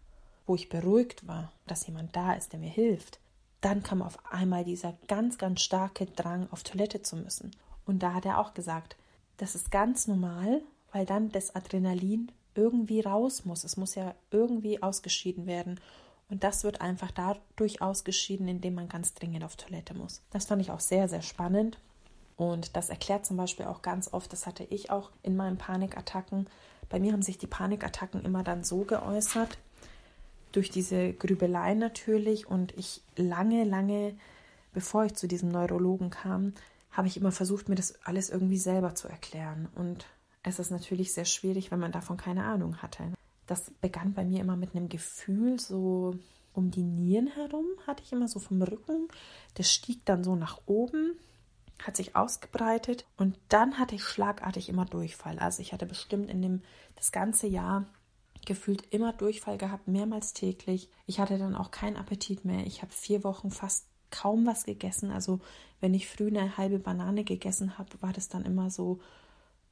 [0.50, 3.20] wo ich beruhigt war, dass jemand da ist, der mir hilft,
[3.62, 7.52] dann kam auf einmal dieser ganz, ganz starke Drang, auf Toilette zu müssen.
[7.86, 8.96] Und da hat er auch gesagt,
[9.38, 13.64] das ist ganz normal, weil dann das Adrenalin irgendwie raus muss.
[13.64, 15.80] Es muss ja irgendwie ausgeschieden werden.
[16.30, 20.24] Und das wird einfach dadurch ausgeschieden, indem man ganz dringend auf Toilette muss.
[20.32, 21.78] Das fand ich auch sehr, sehr spannend.
[22.38, 26.48] Und das erklärt zum Beispiel auch ganz oft, das hatte ich auch in meinen Panikattacken.
[26.90, 29.60] Bei mir haben sich die Panikattacken immer dann so geäußert,
[30.52, 32.48] durch diese Grübelei natürlich.
[32.48, 34.16] Und ich lange, lange,
[34.74, 36.54] bevor ich zu diesem Neurologen kam,
[36.92, 39.70] habe ich immer versucht, mir das alles irgendwie selber zu erklären.
[39.76, 40.06] Und
[40.44, 43.14] es ist natürlich sehr schwierig, wenn man davon keine Ahnung hatte.
[43.48, 46.16] Das begann bei mir immer mit einem Gefühl, so
[46.54, 49.08] um die Nieren herum, hatte ich immer so vom Rücken.
[49.56, 51.18] Das stieg dann so nach oben,
[51.84, 55.40] hat sich ausgebreitet und dann hatte ich schlagartig immer Durchfall.
[55.40, 56.62] Also ich hatte bestimmt in dem
[56.96, 57.86] das ganze Jahr
[58.46, 60.90] gefühlt immer Durchfall gehabt, mehrmals täglich.
[61.06, 62.66] Ich hatte dann auch keinen Appetit mehr.
[62.66, 65.12] Ich habe vier Wochen fast kaum was gegessen.
[65.12, 65.40] Also
[65.82, 69.00] wenn ich früh eine halbe Banane gegessen habe, war das dann immer so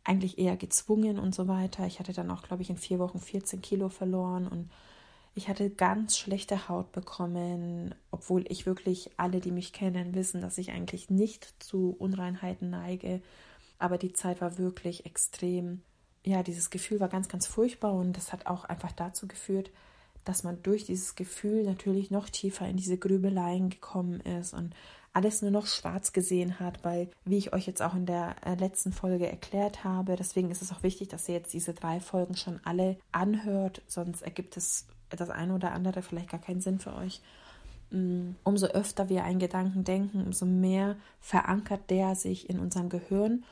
[0.04, 1.86] eigentlich eher gezwungen und so weiter.
[1.86, 4.70] Ich hatte dann auch, glaube ich, in vier Wochen 14 Kilo verloren und
[5.36, 10.58] ich hatte ganz schlechte Haut bekommen, obwohl ich wirklich, alle, die mich kennen, wissen, dass
[10.58, 13.22] ich eigentlich nicht zu Unreinheiten neige.
[13.78, 15.84] Aber die Zeit war wirklich extrem.
[16.28, 19.72] Ja, dieses Gefühl war ganz, ganz furchtbar und das hat auch einfach dazu geführt,
[20.26, 24.76] dass man durch dieses Gefühl natürlich noch tiefer in diese Grübeleien gekommen ist und
[25.14, 28.56] alles nur noch schwarz gesehen hat, weil, wie ich euch jetzt auch in der äh,
[28.56, 32.36] letzten Folge erklärt habe, deswegen ist es auch wichtig, dass ihr jetzt diese drei Folgen
[32.36, 36.94] schon alle anhört, sonst ergibt es das eine oder andere vielleicht gar keinen Sinn für
[36.94, 37.22] euch.
[37.92, 43.46] Mm, umso öfter wir einen Gedanken denken, umso mehr verankert der sich in unserem Gehirn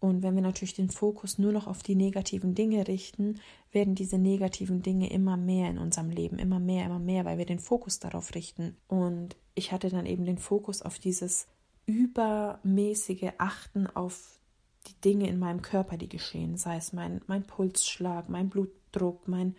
[0.00, 3.40] und wenn wir natürlich den Fokus nur noch auf die negativen Dinge richten,
[3.72, 7.46] werden diese negativen Dinge immer mehr in unserem Leben, immer mehr, immer mehr, weil wir
[7.46, 8.76] den Fokus darauf richten.
[8.86, 11.48] Und ich hatte dann eben den Fokus auf dieses
[11.86, 14.38] übermäßige Achten auf
[14.86, 19.56] die Dinge in meinem Körper, die geschehen, sei es mein, mein Pulsschlag, mein Blutdruck, mein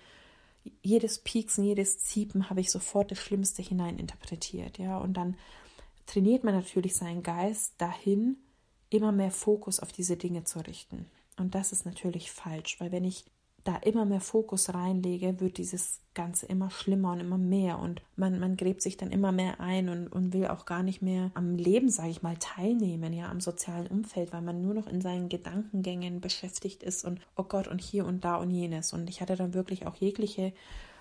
[0.81, 4.97] jedes Pieksen, jedes Ziepen habe ich sofort das Schlimmste hineininterpretiert, ja.
[4.97, 5.35] Und dann
[6.05, 8.37] trainiert man natürlich seinen Geist dahin,
[8.89, 11.05] immer mehr Fokus auf diese Dinge zu richten.
[11.37, 13.25] Und das ist natürlich falsch, weil wenn ich
[13.63, 18.39] da immer mehr Fokus reinlege, wird dieses Ganze immer schlimmer und immer mehr und man,
[18.39, 21.55] man gräbt sich dann immer mehr ein und, und will auch gar nicht mehr am
[21.55, 25.29] Leben, sage ich mal, teilnehmen, ja, am sozialen Umfeld, weil man nur noch in seinen
[25.29, 28.93] Gedankengängen beschäftigt ist und oh Gott und hier und da und jenes.
[28.93, 30.53] Und ich hatte dann wirklich auch jegliche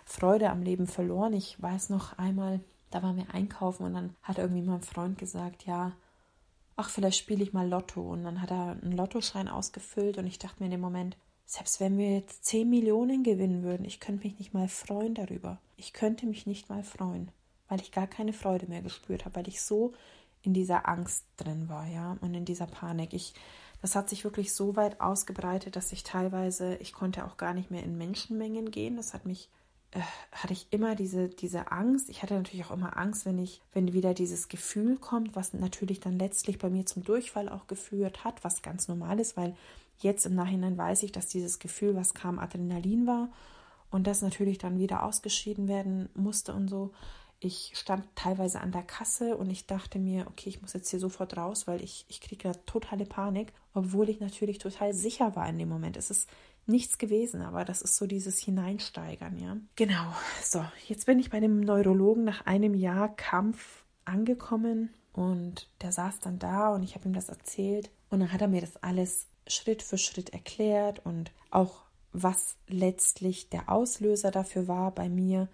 [0.05, 1.33] Freude am Leben verloren.
[1.33, 5.67] Ich weiß noch einmal, da waren wir einkaufen und dann hat irgendwie mein Freund gesagt,
[5.67, 5.93] ja,
[6.79, 8.01] ach, vielleicht spiele ich mal Lotto.
[8.01, 11.81] Und dann hat er einen Lottoschein ausgefüllt und ich dachte mir in dem Moment, selbst
[11.81, 15.61] wenn wir jetzt 10 Millionen gewinnen würden, ich könnte mich nicht mal freuen darüber.
[15.77, 17.33] Ich könnte mich nicht mal freuen,
[17.69, 19.93] weil ich gar keine Freude mehr gespürt habe, weil ich so
[20.43, 23.13] in dieser Angst drin war, ja, und in dieser Panik.
[23.13, 23.35] Ich,
[23.83, 27.73] das hat sich wirklich so weit ausgebreitet, dass ich teilweise, ich konnte auch gar nicht
[27.73, 28.97] mehr in Menschenmengen gehen.
[28.97, 29.49] Das hat mich
[30.33, 32.11] hatte ich immer diese, diese Angst.
[32.11, 36.01] Ich hatte natürlich auch immer Angst, wenn ich, wenn wieder dieses Gefühl kommt, was natürlich
[36.01, 39.57] dann letztlich bei mir zum Durchfall auch geführt hat, was ganz normal ist, weil
[39.99, 43.31] jetzt im Nachhinein weiß ich, dass dieses Gefühl, was kam, Adrenalin war
[43.91, 46.93] und das natürlich dann wieder ausgeschieden werden musste und so.
[47.41, 50.99] Ich stand teilweise an der Kasse und ich dachte mir, okay, ich muss jetzt hier
[50.99, 55.49] sofort raus, weil ich, ich kriege da totale Panik, obwohl ich natürlich total sicher war
[55.49, 55.97] in dem Moment.
[55.97, 56.29] Es ist
[56.69, 59.57] nichts gewesen, aber das ist so dieses Hineinsteigern, ja.
[59.77, 65.93] Genau, so, jetzt bin ich bei dem Neurologen nach einem Jahr Kampf angekommen und der
[65.93, 68.83] saß dann da und ich habe ihm das erzählt Und dann hat er mir das
[68.83, 75.49] alles Schritt für Schritt erklärt und auch was letztlich der Auslöser dafür war bei mir,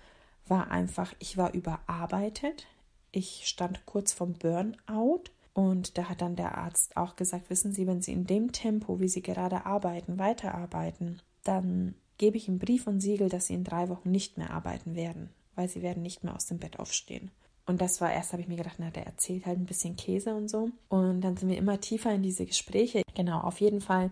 [0.47, 2.67] war einfach, ich war überarbeitet.
[3.11, 5.25] Ich stand kurz vom Burnout
[5.55, 9.01] und da hat dann der Arzt auch gesagt, wissen Sie, wenn Sie in dem Tempo,
[9.01, 13.65] wie Sie gerade arbeiten, weiterarbeiten, dann gebe ich ihm Brief und Siegel, dass Sie in
[13.65, 17.31] drei Wochen nicht mehr arbeiten werden, weil Sie werden nicht mehr aus dem Bett aufstehen.
[17.67, 20.35] Und das war erst, habe ich mir gedacht, na, der erzählt halt ein bisschen Käse
[20.35, 20.71] und so.
[20.89, 23.03] Und dann sind wir immer tiefer in diese Gespräche.
[23.15, 24.11] Genau, auf jeden Fall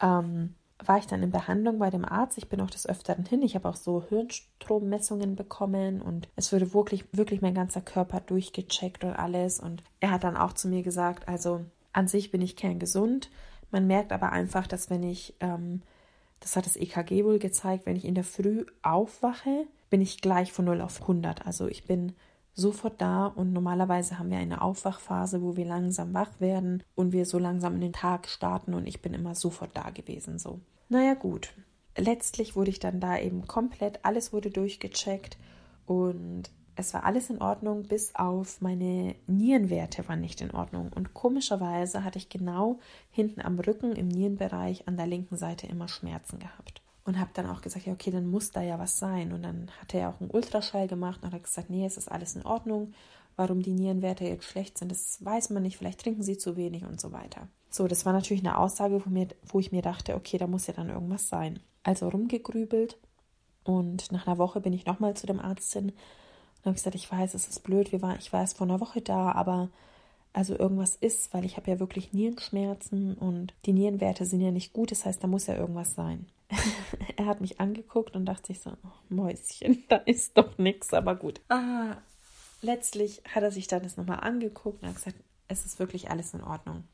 [0.00, 2.38] ähm, war ich dann in Behandlung bei dem Arzt.
[2.38, 3.42] Ich bin auch des Öfteren hin.
[3.42, 9.04] Ich habe auch so Hirnstrommessungen bekommen und es wurde wirklich, wirklich mein ganzer Körper durchgecheckt
[9.04, 9.60] und alles.
[9.60, 13.30] Und er hat dann auch zu mir gesagt, also an sich bin ich kerngesund.
[13.70, 15.82] Man merkt aber einfach, dass wenn ich, ähm,
[16.40, 20.52] das hat das EKG wohl gezeigt, wenn ich in der Früh aufwache, bin ich gleich
[20.52, 21.46] von 0 auf 100.
[21.46, 22.14] Also ich bin
[22.54, 27.26] sofort da und normalerweise haben wir eine Aufwachphase, wo wir langsam wach werden und wir
[27.26, 30.60] so langsam in den Tag starten und ich bin immer sofort da gewesen so.
[30.88, 31.52] Naja gut,
[31.96, 35.36] letztlich wurde ich dann da eben komplett, alles wurde durchgecheckt
[35.86, 40.90] und es war alles in Ordnung, bis auf meine Nierenwerte waren nicht in Ordnung.
[40.92, 45.86] Und komischerweise hatte ich genau hinten am Rücken im Nierenbereich an der linken Seite immer
[45.86, 49.32] Schmerzen gehabt und habe dann auch gesagt, ja, okay, dann muss da ja was sein.
[49.32, 52.34] Und dann hat er auch einen Ultraschall gemacht und hat gesagt, nee, es ist alles
[52.34, 52.94] in Ordnung.
[53.36, 55.76] Warum die Nierenwerte jetzt schlecht sind, das weiß man nicht.
[55.76, 57.48] Vielleicht trinken sie zu wenig und so weiter.
[57.68, 60.66] So, das war natürlich eine Aussage, wo, mir, wo ich mir dachte, okay, da muss
[60.66, 61.58] ja dann irgendwas sein.
[61.82, 62.96] Also rumgegrübelt
[63.64, 67.10] und nach einer Woche bin ich nochmal zu dem Arzt hin und habe gesagt, ich
[67.10, 69.70] weiß, es ist blöd, wir waren, ich war erst vor einer Woche da, aber
[70.32, 74.72] also irgendwas ist, weil ich habe ja wirklich Nierenschmerzen und die Nierenwerte sind ja nicht
[74.72, 76.26] gut, das heißt, da muss ja irgendwas sein.
[77.16, 81.14] er hat mich angeguckt und dachte sich so, oh, Mäuschen, da ist doch nichts, aber
[81.14, 81.40] gut.
[81.48, 81.96] Ah,
[82.62, 85.16] letztlich hat er sich dann das nochmal angeguckt und hat gesagt,
[85.48, 86.84] es ist wirklich alles in Ordnung.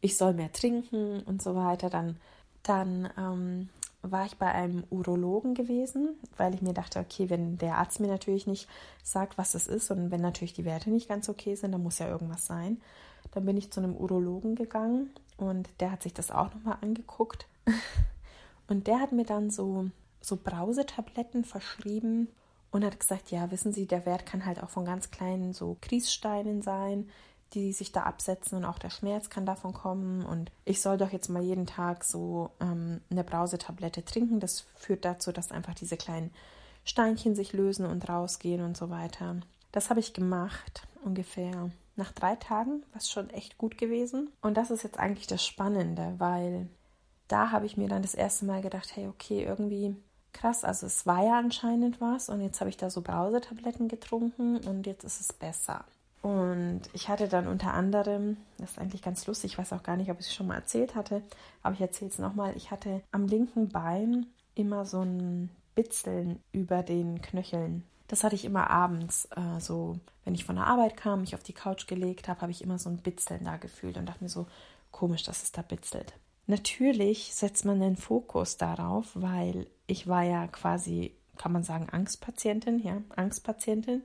[0.00, 1.90] Ich soll mehr trinken und so weiter.
[1.90, 2.16] Dann,
[2.62, 3.68] dann ähm,
[4.02, 8.08] war ich bei einem Urologen gewesen, weil ich mir dachte, okay, wenn der Arzt mir
[8.08, 8.68] natürlich nicht
[9.02, 11.98] sagt, was es ist und wenn natürlich die Werte nicht ganz okay sind, dann muss
[11.98, 12.80] ja irgendwas sein.
[13.32, 17.46] Dann bin ich zu einem Urologen gegangen und der hat sich das auch nochmal angeguckt.
[18.70, 22.28] Und der hat mir dann so, so Brausetabletten verschrieben
[22.70, 25.76] und hat gesagt, ja, wissen Sie, der Wert kann halt auch von ganz kleinen so
[25.80, 27.10] Kriessteinen sein,
[27.52, 30.24] die sich da absetzen und auch der Schmerz kann davon kommen.
[30.24, 34.38] Und ich soll doch jetzt mal jeden Tag so ähm, eine Brausetablette trinken.
[34.38, 36.30] Das führt dazu, dass einfach diese kleinen
[36.84, 39.40] Steinchen sich lösen und rausgehen und so weiter.
[39.72, 44.30] Das habe ich gemacht, ungefähr nach drei Tagen, was schon echt gut gewesen.
[44.40, 46.68] Und das ist jetzt eigentlich das Spannende, weil
[47.30, 49.96] da habe ich mir dann das erste Mal gedacht, hey, okay, irgendwie
[50.32, 54.58] krass, also es war ja anscheinend was und jetzt habe ich da so Brausetabletten getrunken
[54.58, 55.84] und jetzt ist es besser.
[56.22, 59.96] Und ich hatte dann unter anderem, das ist eigentlich ganz lustig, ich weiß auch gar
[59.96, 61.22] nicht, ob ich es schon mal erzählt hatte,
[61.62, 66.82] aber ich erzähle es nochmal, ich hatte am linken Bein immer so ein Bitzeln über
[66.82, 67.84] den Knöcheln.
[68.08, 71.42] Das hatte ich immer abends, äh, so wenn ich von der Arbeit kam, mich auf
[71.42, 74.28] die Couch gelegt habe, habe ich immer so ein Bitzeln da gefühlt und dachte mir
[74.28, 74.46] so,
[74.90, 76.12] komisch, dass es da bitzelt.
[76.46, 82.80] Natürlich setzt man den Fokus darauf, weil ich war ja quasi, kann man sagen, Angstpatientin,
[82.80, 84.02] ja, Angstpatientin.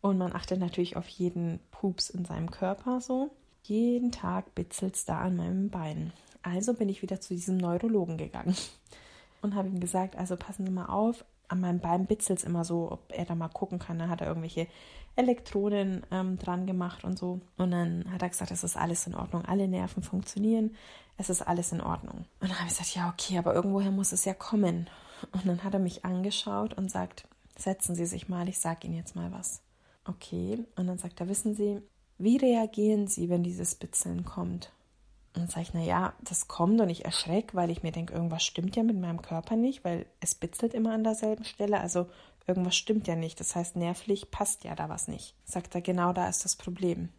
[0.00, 3.30] Und man achtet natürlich auf jeden Pups in seinem Körper so.
[3.62, 6.12] Jeden Tag bitzelt es da an meinem Bein.
[6.42, 8.56] Also bin ich wieder zu diesem Neurologen gegangen
[9.42, 12.64] und habe ihm gesagt, also passen Sie mal auf, an meinem Bein bitzelt es immer
[12.64, 13.98] so, ob er da mal gucken kann.
[13.98, 14.66] Da hat er irgendwelche
[15.16, 17.40] Elektronen ähm, dran gemacht und so.
[17.56, 20.74] Und dann hat er gesagt, es ist alles in Ordnung, alle Nerven funktionieren,
[21.18, 22.24] es ist alles in Ordnung.
[22.40, 24.88] Und dann habe ich gesagt, ja, okay, aber irgendwoher muss es ja kommen.
[25.32, 28.96] Und dann hat er mich angeschaut und sagt, setzen Sie sich mal, ich sage Ihnen
[28.96, 29.62] jetzt mal was.
[30.04, 31.80] Okay, und dann sagt er, wissen Sie,
[32.18, 34.72] wie reagieren Sie, wenn dieses Bitzeln kommt?
[35.34, 38.44] Und dann sage ich, naja, das kommt und ich erschrecke, weil ich mir denke, irgendwas
[38.44, 41.80] stimmt ja mit meinem Körper nicht, weil es bitzelt immer an derselben Stelle.
[41.80, 42.06] Also
[42.46, 43.40] irgendwas stimmt ja nicht.
[43.40, 45.34] Das heißt, nervlich passt ja da was nicht.
[45.44, 47.10] Sagt er, genau da ist das Problem.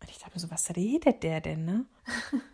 [0.00, 1.86] Und ich dachte mir so, was redet der denn, ne?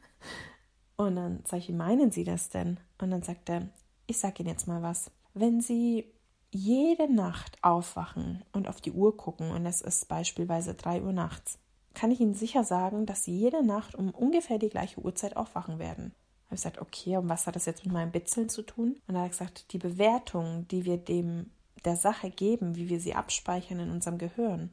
[0.97, 2.79] und dann sage ich, wie meinen Sie das denn?
[2.99, 3.69] Und dann sagt er,
[4.07, 5.11] ich sage Ihnen jetzt mal was.
[5.35, 6.13] Wenn Sie
[6.51, 11.59] jede Nacht aufwachen und auf die Uhr gucken, und es ist beispielsweise 3 Uhr nachts,
[11.95, 15.79] kann ich Ihnen sicher sagen, dass Sie jede Nacht um ungefähr die gleiche Uhrzeit aufwachen
[15.79, 16.15] werden.
[16.47, 18.97] Habe ich gesagt, okay, und was hat das jetzt mit meinem Bitzeln zu tun?
[19.07, 21.51] Und er hat gesagt, die Bewertung, die wir dem
[21.85, 24.73] der Sache geben, wie wir sie abspeichern in unserem Gehirn,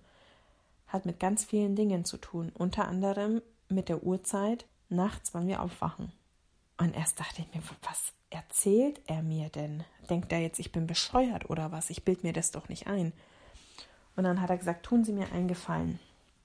[0.87, 5.61] hat mit ganz vielen Dingen zu tun, unter anderem mit der Uhrzeit nachts, wann wir
[5.61, 6.11] aufwachen.
[6.77, 9.83] Und erst dachte ich mir, was erzählt er mir denn?
[10.09, 11.89] Denkt er jetzt, ich bin bescheuert oder was?
[11.89, 13.13] Ich bild mir das doch nicht ein.
[14.15, 15.99] Und dann hat er gesagt, tun Sie mir einen Gefallen.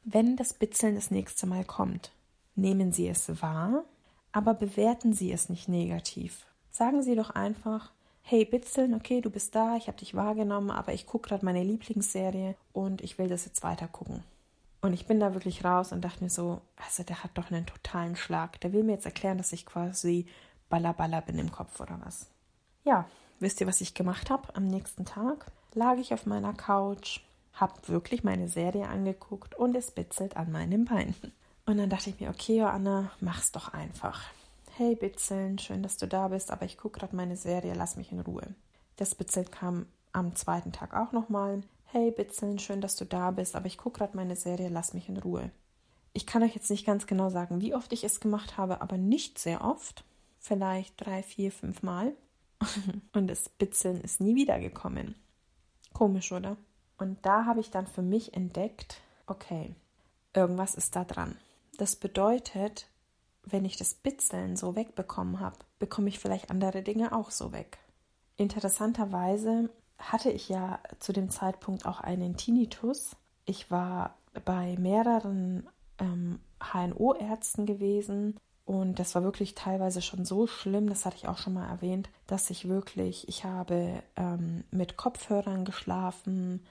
[0.05, 2.11] Wenn das Bitzeln das nächste Mal kommt,
[2.57, 3.85] nehmen Sie es wahr,
[4.33, 6.47] Aber bewerten Sie es nicht negativ.
[6.71, 10.93] Sagen Sie doch einfach, hey Bitzeln, okay, du bist da, ich habe dich wahrgenommen, aber
[10.93, 14.23] ich gucke gerade meine Lieblingsserie und ich will das jetzt weiter gucken.
[14.81, 17.67] Und ich bin da wirklich raus und dachte mir so, also der hat doch einen
[17.67, 18.61] totalen Schlag.
[18.61, 20.27] Der will mir jetzt erklären, dass ich quasi
[20.69, 22.27] ballerballer bin im Kopf oder was.
[22.83, 23.07] Ja,
[23.39, 24.55] wisst ihr, was ich gemacht habe?
[24.57, 27.21] Am nächsten Tag lag ich auf meiner Couch,
[27.53, 31.15] habe wirklich meine Serie angeguckt und es bitzelt an meinem Bein.
[31.65, 34.25] Und dann dachte ich mir, okay, Joanna, mach's doch einfach.
[34.75, 38.11] Hey Bitzeln, schön, dass du da bist, aber ich gucke gerade meine Serie, lass mich
[38.11, 38.55] in Ruhe.
[38.97, 41.61] Das Bitzeln kam am zweiten Tag auch nochmal.
[41.85, 45.11] Hey Bitzeln, schön, dass du da bist, aber ich gucke gerade meine Serie, lass mich
[45.11, 45.51] in Ruhe.
[46.15, 48.97] Ich kann euch jetzt nicht ganz genau sagen, wie oft ich es gemacht habe, aber
[48.97, 50.05] nicht sehr oft.
[50.39, 52.15] Vielleicht drei, vier, fünf Mal.
[53.13, 55.17] Und das Bitzeln ist nie wiedergekommen.
[55.93, 56.57] Komisch, oder?
[56.97, 59.75] Und da habe ich dann für mich entdeckt, okay,
[60.33, 61.37] irgendwas ist da dran.
[61.77, 62.87] Das bedeutet,
[63.45, 67.79] wenn ich das Bitzeln so wegbekommen habe, bekomme ich vielleicht andere Dinge auch so weg.
[68.37, 73.17] Interessanterweise hatte ich ja zu dem Zeitpunkt auch einen Tinnitus.
[73.45, 80.89] Ich war bei mehreren ähm, HNO-Ärzten gewesen und das war wirklich teilweise schon so schlimm,
[80.89, 85.65] das hatte ich auch schon mal erwähnt, dass ich wirklich, ich habe ähm, mit Kopfhörern
[85.65, 86.65] geschlafen,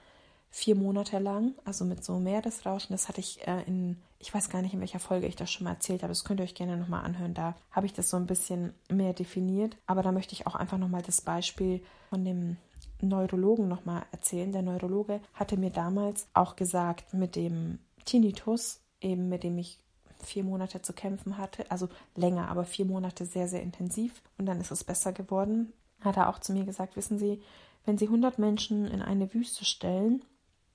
[0.54, 2.92] vier Monate lang, also mit so Meeresrauschen.
[2.92, 5.64] Das hatte ich äh, in, ich weiß gar nicht, in welcher Folge ich das schon
[5.64, 6.10] mal erzählt habe.
[6.10, 7.32] Das könnt ihr euch gerne nochmal anhören.
[7.32, 9.78] Da habe ich das so ein bisschen mehr definiert.
[9.86, 12.58] Aber da möchte ich auch einfach nochmal das Beispiel von dem
[13.00, 14.52] Neurologen nochmal erzählen.
[14.52, 19.78] Der Neurologe hatte mir damals auch gesagt, mit dem Tinnitus, eben mit dem ich
[20.22, 24.60] vier Monate zu kämpfen hatte, also länger, aber vier Monate sehr, sehr intensiv und dann
[24.60, 27.42] ist es besser geworden, hat er auch zu mir gesagt, wissen Sie,
[27.84, 30.22] wenn Sie 100 Menschen in eine Wüste stellen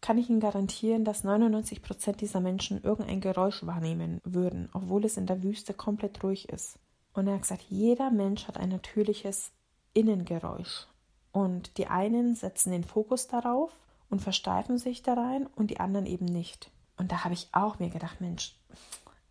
[0.02, 5.18] kann ich Ihnen garantieren, dass 99 Prozent dieser Menschen irgendein Geräusch wahrnehmen würden, obwohl es
[5.18, 6.80] in der Wüste komplett ruhig ist.
[7.14, 9.52] Und er hat gesagt, jeder Mensch hat ein natürliches
[9.94, 10.88] Innengeräusch.
[11.32, 13.72] Und die einen setzen den Fokus darauf
[14.10, 16.72] und versteifen sich da rein und die anderen eben nicht.
[16.98, 18.56] Und da habe ich auch mir gedacht, Mensch,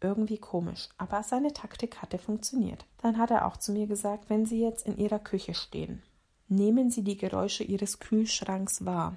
[0.00, 0.88] irgendwie komisch.
[0.98, 2.85] Aber seine Taktik hatte funktioniert.
[3.02, 6.02] Dann hat er auch zu mir gesagt, wenn Sie jetzt in Ihrer Küche stehen,
[6.48, 9.16] nehmen Sie die Geräusche Ihres Kühlschranks wahr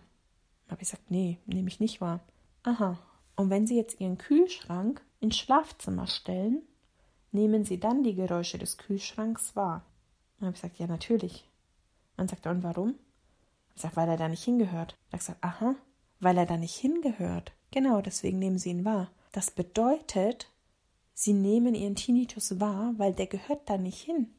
[0.70, 2.20] habe ich gesagt, nee, nehme ich nicht wahr.
[2.64, 2.98] Aha.
[3.36, 6.62] Und wenn Sie jetzt Ihren Kühlschrank ins Schlafzimmer stellen,
[7.32, 9.86] nehmen Sie dann die Geräusche des Kühlschranks wahr.
[10.38, 11.50] Dann habe ich gesagt, ja, natürlich.
[12.18, 12.96] Dann sagt er, und warum?
[13.76, 14.92] Ich sage, weil er da nicht hingehört.
[14.92, 15.76] Da habe ich gesagt, aha,
[16.20, 17.54] weil er da nicht hingehört.
[17.72, 19.10] Genau, deswegen nehmen Sie ihn wahr.
[19.32, 20.52] Das bedeutet,
[21.14, 24.34] Sie nehmen Ihren Tinnitus wahr, weil der gehört da nicht hin.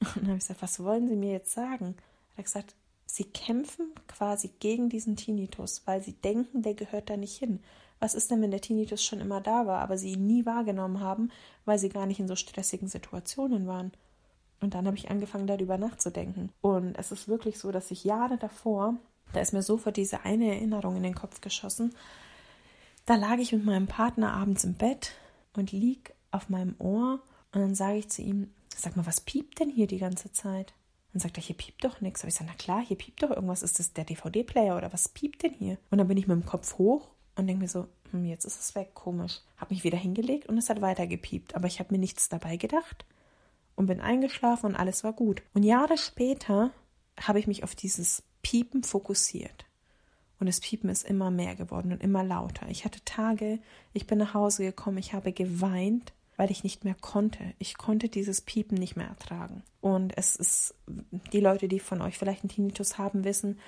[0.00, 1.96] Und dann habe ich gesagt, was wollen Sie mir jetzt sagen?
[2.34, 2.74] Er hat gesagt,
[3.10, 7.60] Sie kämpfen quasi gegen diesen Tinnitus, weil sie denken, der gehört da nicht hin.
[8.00, 11.00] Was ist denn, wenn der Tinnitus schon immer da war, aber sie ihn nie wahrgenommen
[11.00, 11.30] haben,
[11.64, 13.92] weil sie gar nicht in so stressigen Situationen waren?
[14.60, 16.52] Und dann habe ich angefangen, darüber nachzudenken.
[16.60, 18.94] Und es ist wirklich so, dass ich Jahre davor,
[19.32, 21.94] da ist mir sofort diese eine Erinnerung in den Kopf geschossen,
[23.06, 25.12] da lag ich mit meinem Partner abends im Bett
[25.54, 29.60] und lieg auf meinem Ohr und dann sage ich zu ihm, sag mal, was piept
[29.60, 30.74] denn hier die ganze Zeit?
[31.12, 32.20] Dann sagt er, hier piept doch nichts.
[32.20, 33.62] Aber ich sage, na klar, hier piept doch irgendwas.
[33.62, 35.78] Ist das der DVD-Player oder was piept denn hier?
[35.90, 38.60] Und dann bin ich mit dem Kopf hoch und denke mir so, hm, jetzt ist
[38.60, 39.40] es weg, komisch.
[39.56, 41.54] Habe mich wieder hingelegt und es hat weiter gepiept.
[41.54, 43.06] Aber ich habe mir nichts dabei gedacht
[43.74, 45.42] und bin eingeschlafen und alles war gut.
[45.54, 46.72] Und Jahre später
[47.20, 49.66] habe ich mich auf dieses Piepen fokussiert.
[50.40, 52.68] Und das Piepen ist immer mehr geworden und immer lauter.
[52.68, 53.58] Ich hatte Tage,
[53.92, 57.52] ich bin nach Hause gekommen, ich habe geweint, weil ich nicht mehr konnte.
[57.58, 59.64] Ich konnte dieses Piepen nicht mehr ertragen.
[59.80, 60.74] Und es ist,
[61.32, 63.58] die Leute, die von euch vielleicht einen Tinnitus haben, wissen,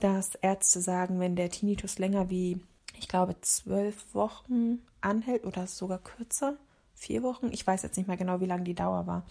[0.00, 2.58] dass Ärzte sagen, wenn der Tinnitus länger wie,
[2.98, 6.56] ich glaube, zwölf Wochen anhält oder sogar kürzer,
[6.94, 9.26] vier Wochen, ich weiß jetzt nicht mehr genau, wie lange die Dauer war.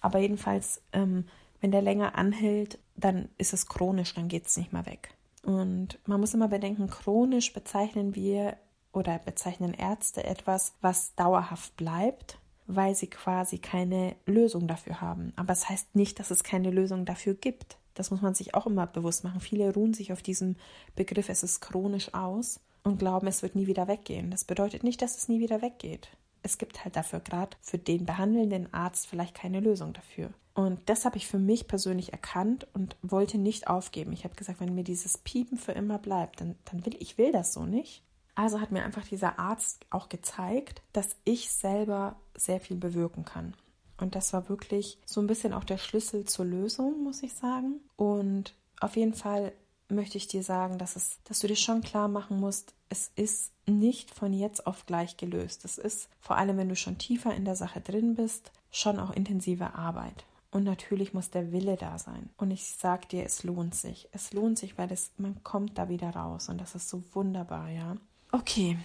[0.00, 1.26] Aber jedenfalls, ähm,
[1.60, 5.10] wenn der länger anhält, dann ist es chronisch, dann geht es nicht mehr weg.
[5.42, 8.56] Und man muss immer bedenken, chronisch bezeichnen wir
[8.94, 15.32] oder bezeichnen Ärzte etwas, was dauerhaft bleibt, weil sie quasi keine Lösung dafür haben.
[15.36, 17.78] Aber es das heißt nicht, dass es keine Lösung dafür gibt.
[17.94, 19.40] Das muss man sich auch immer bewusst machen.
[19.40, 20.56] Viele ruhen sich auf diesem
[20.96, 24.30] Begriff, es ist chronisch aus und glauben, es wird nie wieder weggehen.
[24.30, 26.08] Das bedeutet nicht, dass es nie wieder weggeht.
[26.42, 30.30] Es gibt halt dafür gerade für den behandelnden Arzt vielleicht keine Lösung dafür.
[30.54, 34.12] Und das habe ich für mich persönlich erkannt und wollte nicht aufgeben.
[34.12, 37.32] Ich habe gesagt, wenn mir dieses Piepen für immer bleibt, dann, dann will ich will
[37.32, 38.02] das so nicht.
[38.34, 43.54] Also hat mir einfach dieser Arzt auch gezeigt, dass ich selber sehr viel bewirken kann.
[43.96, 47.80] Und das war wirklich so ein bisschen auch der Schlüssel zur Lösung, muss ich sagen.
[47.96, 49.52] Und auf jeden Fall
[49.88, 53.52] möchte ich dir sagen, dass, es, dass du dir schon klar machen musst, es ist
[53.66, 55.64] nicht von jetzt auf gleich gelöst.
[55.64, 59.12] Es ist vor allem, wenn du schon tiefer in der Sache drin bist, schon auch
[59.12, 60.24] intensive Arbeit.
[60.50, 62.30] Und natürlich muss der Wille da sein.
[62.36, 64.08] Und ich sag dir, es lohnt sich.
[64.12, 66.48] Es lohnt sich, weil es, man kommt da wieder raus.
[66.48, 67.96] Und das ist so wunderbar, ja.
[68.34, 68.76] Okay.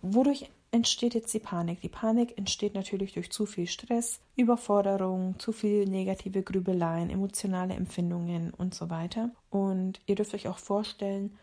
[0.00, 1.82] Wodurch entsteht jetzt die Panik?
[1.82, 8.54] Die Panik entsteht natürlich durch zu viel Stress, Überforderung, zu viel negative Grübeleien, emotionale Empfindungen
[8.54, 9.28] und so weiter.
[9.50, 11.36] Und ihr dürft euch auch vorstellen,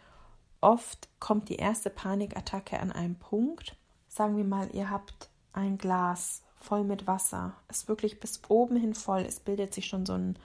[0.59, 3.75] oft kommt die erste Panikattacke an einem Punkt.
[4.07, 8.95] Sagen wir mal, ihr habt ein Glas voll mit Wasser, ist wirklich bis oben hin
[8.95, 10.39] voll, es bildet sich schon so, ein,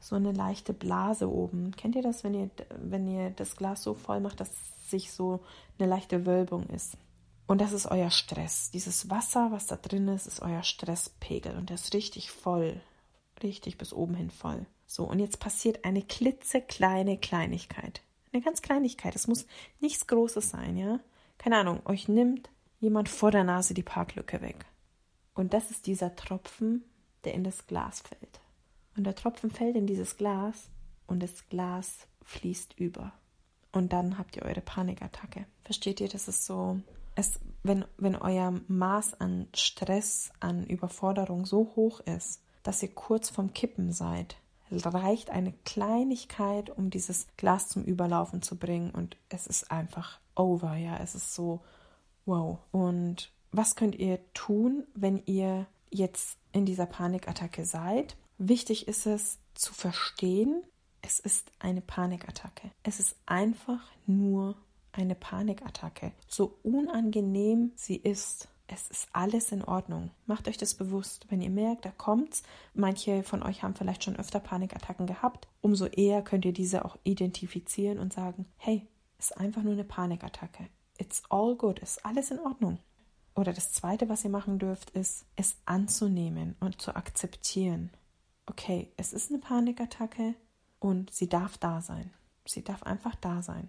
[0.00, 1.72] so eine leichte Blase oben.
[1.76, 4.50] Kennt ihr das, wenn ihr, wenn ihr das Glas so voll macht, dass
[4.88, 5.40] sich so
[5.78, 6.96] eine leichte Wölbung ist?
[7.46, 8.70] Und das ist euer Stress.
[8.70, 12.80] Dieses Wasser, was da drin ist, ist euer Stresspegel und der ist richtig voll.
[13.42, 14.66] Richtig bis oben hin voll.
[14.86, 18.02] So, und jetzt passiert eine klitzekleine Kleinigkeit.
[18.32, 19.16] Eine ganz Kleinigkeit.
[19.16, 19.46] Es muss
[19.80, 21.00] nichts Großes sein, ja?
[21.38, 24.66] Keine Ahnung, euch nimmt jemand vor der Nase die Parklücke weg.
[25.34, 26.84] Und das ist dieser Tropfen,
[27.24, 28.40] der in das Glas fällt.
[28.98, 30.68] Und der Tropfen fällt in dieses Glas
[31.06, 33.12] und das Glas fließt über.
[33.72, 35.46] Und dann habt ihr eure Panikattacke.
[35.62, 36.80] Versteht ihr, das ist so
[37.18, 43.28] es, wenn, wenn euer Maß an Stress, an Überforderung so hoch ist, dass ihr kurz
[43.28, 44.36] vorm Kippen seid,
[44.70, 50.76] reicht eine Kleinigkeit, um dieses Glas zum Überlaufen zu bringen und es ist einfach over,
[50.76, 51.60] ja, es ist so
[52.24, 52.58] wow.
[52.70, 58.16] Und was könnt ihr tun, wenn ihr jetzt in dieser Panikattacke seid?
[58.38, 60.62] Wichtig ist es zu verstehen,
[61.02, 62.70] es ist eine Panikattacke.
[62.82, 64.56] Es ist einfach nur
[64.92, 66.12] eine Panikattacke.
[66.28, 70.10] So unangenehm sie ist, es ist alles in Ordnung.
[70.26, 71.26] Macht euch das bewusst.
[71.30, 72.42] Wenn ihr merkt, da kommt's,
[72.74, 76.96] manche von euch haben vielleicht schon öfter Panikattacken gehabt, umso eher könnt ihr diese auch
[77.02, 78.86] identifizieren und sagen, hey,
[79.18, 80.68] ist einfach nur eine Panikattacke.
[80.98, 82.78] It's all good, ist alles in Ordnung.
[83.34, 87.90] Oder das zweite, was ihr machen dürft, ist, es anzunehmen und zu akzeptieren.
[88.48, 90.34] Okay, es ist eine Panikattacke
[90.78, 92.12] und sie darf da sein.
[92.46, 93.68] Sie darf einfach da sein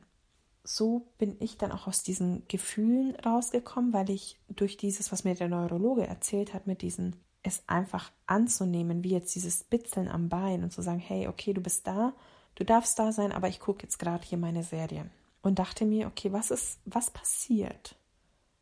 [0.63, 5.33] so bin ich dann auch aus diesen Gefühlen rausgekommen, weil ich durch dieses, was mir
[5.33, 10.63] der Neurologe erzählt hat, mit diesen es einfach anzunehmen, wie jetzt dieses Bitzeln am Bein
[10.63, 12.13] und zu sagen, hey, okay, du bist da,
[12.55, 15.09] du darfst da sein, aber ich gucke jetzt gerade hier meine Serie
[15.41, 17.95] und dachte mir, okay, was ist, was passiert,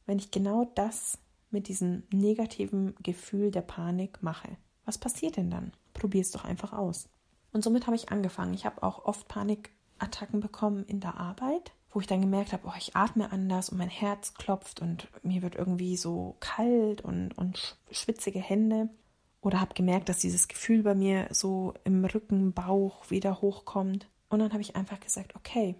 [0.05, 1.18] wenn ich genau das
[1.49, 4.57] mit diesem negativen Gefühl der Panik mache?
[4.86, 5.74] Was passiert denn dann?
[5.98, 7.10] Probier es doch einfach aus.
[7.52, 8.54] Und somit habe ich angefangen.
[8.54, 12.74] Ich habe auch oft Panikattacken bekommen in der Arbeit wo ich dann gemerkt habe, oh,
[12.78, 17.78] ich atme anders und mein Herz klopft und mir wird irgendwie so kalt und, und
[17.89, 18.89] schwitzige Hände.
[19.41, 24.08] Oder habe gemerkt, dass dieses Gefühl bei mir so im Rücken, Bauch wieder hochkommt.
[24.30, 25.76] Und dann habe ich einfach gesagt, okay,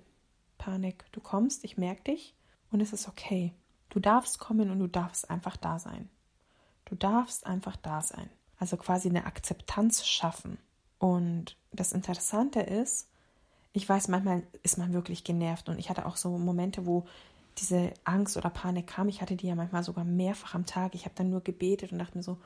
[0.58, 2.36] Panik, du kommst, ich merke dich
[2.72, 3.54] und es ist okay.
[3.90, 6.10] Du darfst kommen und du darfst einfach da sein.
[6.86, 8.30] Du darfst einfach da sein.
[8.60, 10.58] Also quasi eine Akzeptanz schaffen.
[11.00, 13.08] Und das Interessante ist,
[13.74, 17.06] ich weiß, manchmal ist man wirklich genervt und ich hatte auch so Momente, wo
[17.60, 19.08] diese Angst oder Panik kam.
[19.08, 20.96] Ich hatte die ja manchmal sogar mehrfach am Tag.
[20.96, 22.38] Ich habe dann nur gebetet und dachte mir so,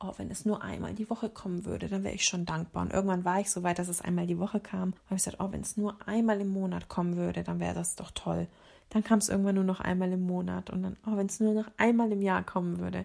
[0.00, 2.82] oh, wenn es nur einmal die Woche kommen würde, dann wäre ich schon dankbar.
[2.82, 4.94] Und irgendwann war ich so weit, dass es einmal die Woche kam.
[5.06, 7.96] habe ich gesagt, oh, wenn es nur einmal im Monat kommen würde, dann wäre das
[7.96, 8.46] doch toll.
[8.90, 11.54] Dann kam es irgendwann nur noch einmal im Monat und dann, oh, wenn es nur
[11.54, 13.04] noch einmal im Jahr kommen würde.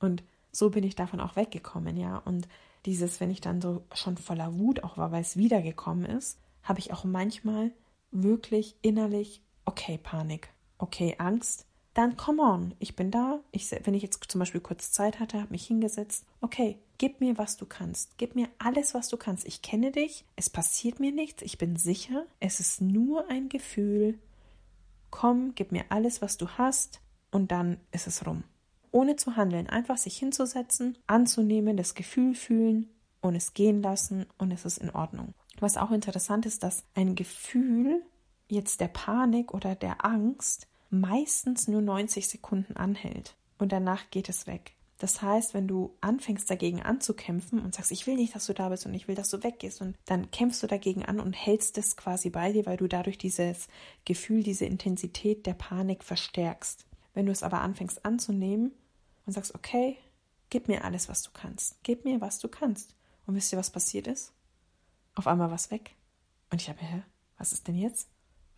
[0.00, 0.22] Und
[0.52, 2.18] so bin ich davon auch weggekommen, ja.
[2.18, 2.46] Und
[2.86, 6.78] dieses, wenn ich dann so schon voller Wut auch war, weil es wiedergekommen ist, habe
[6.78, 7.72] ich auch manchmal
[8.10, 13.40] wirklich innerlich, okay, Panik, okay, Angst, dann come on, ich bin da.
[13.50, 16.24] Ich, wenn ich jetzt zum Beispiel kurz Zeit hatte, habe mich hingesetzt.
[16.40, 18.16] Okay, gib mir, was du kannst.
[18.16, 19.46] Gib mir alles, was du kannst.
[19.46, 20.24] Ich kenne dich.
[20.34, 21.42] Es passiert mir nichts.
[21.42, 22.24] Ich bin sicher.
[22.40, 24.18] Es ist nur ein Gefühl.
[25.10, 27.00] Komm, gib mir alles, was du hast.
[27.30, 28.44] Und dann ist es rum.
[28.92, 29.68] Ohne zu handeln.
[29.68, 32.88] Einfach sich hinzusetzen, anzunehmen, das Gefühl fühlen
[33.20, 35.34] und es gehen lassen und es ist in Ordnung.
[35.58, 38.02] Was auch interessant ist, dass ein Gefühl
[38.48, 44.46] jetzt der Panik oder der Angst meistens nur 90 Sekunden anhält und danach geht es
[44.46, 44.74] weg.
[44.98, 48.68] Das heißt, wenn du anfängst dagegen anzukämpfen und sagst, ich will nicht, dass du da
[48.68, 51.76] bist und ich will, dass du weggehst und dann kämpfst du dagegen an und hältst
[51.78, 53.66] es quasi bei dir, weil du dadurch dieses
[54.04, 56.86] Gefühl, diese Intensität der Panik verstärkst.
[57.14, 58.72] Wenn du es aber anfängst anzunehmen
[59.26, 59.98] und sagst, okay,
[60.50, 62.94] gib mir alles, was du kannst, gib mir, was du kannst.
[63.26, 64.32] Und wisst ihr, was passiert ist?
[65.14, 65.94] auf einmal was weg.
[66.50, 67.02] Und ich habe, hä,
[67.38, 68.08] was ist denn jetzt?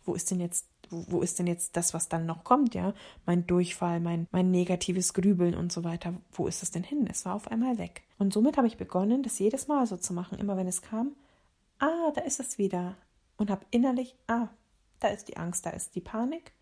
[0.03, 2.93] Wo ist denn jetzt, wo, ist denn jetzt das, was dann noch kommt, ja?
[3.25, 6.13] Mein Durchfall, mein, mein negatives Grübeln und so weiter.
[6.31, 7.07] Wo ist es denn hin?
[7.09, 8.03] Es war auf einmal weg.
[8.19, 11.15] Und somit habe ich begonnen, das jedes Mal so zu machen, immer wenn es kam.
[11.79, 12.95] Ah, da ist es wieder.
[13.37, 14.49] Und habe innerlich, ah,
[14.99, 16.53] da ist die Angst, da ist die Panik.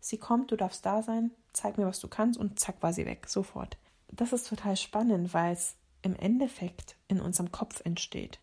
[0.00, 3.06] Sie kommt, du darfst da sein, zeig mir, was du kannst und zack war sie
[3.06, 3.76] weg, sofort.
[4.08, 8.40] Das ist total spannend, weil es im Endeffekt in unserem Kopf entsteht.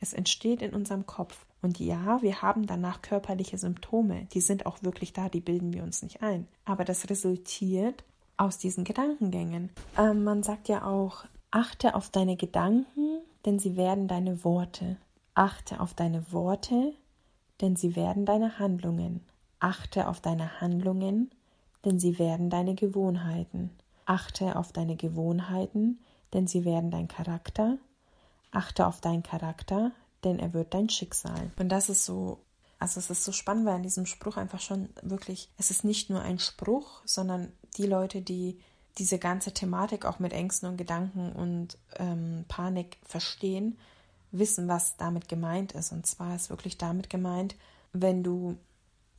[0.00, 1.46] Es entsteht in unserem Kopf.
[1.60, 5.82] Und ja, wir haben danach körperliche Symptome, die sind auch wirklich da, die bilden wir
[5.82, 6.46] uns nicht ein.
[6.64, 8.04] Aber das resultiert
[8.36, 9.70] aus diesen Gedankengängen.
[9.96, 14.98] Ähm, man sagt ja auch, achte auf deine Gedanken, denn sie werden deine Worte.
[15.34, 16.94] Achte auf deine Worte,
[17.60, 19.24] denn sie werden deine Handlungen.
[19.60, 21.30] Achte auf deine Handlungen,
[21.84, 23.70] denn sie werden deine Gewohnheiten.
[24.06, 25.98] Achte auf deine Gewohnheiten,
[26.32, 27.78] denn sie werden dein Charakter.
[28.50, 29.92] Achte auf deinen Charakter,
[30.24, 31.50] denn er wird dein Schicksal.
[31.58, 32.38] Und das ist so,
[32.78, 36.10] also es ist so spannend, weil in diesem Spruch einfach schon wirklich, es ist nicht
[36.10, 38.58] nur ein Spruch, sondern die Leute, die
[38.98, 43.78] diese ganze Thematik auch mit Ängsten und Gedanken und ähm, Panik verstehen,
[44.32, 45.92] wissen, was damit gemeint ist.
[45.92, 47.54] Und zwar ist wirklich damit gemeint,
[47.92, 48.56] wenn du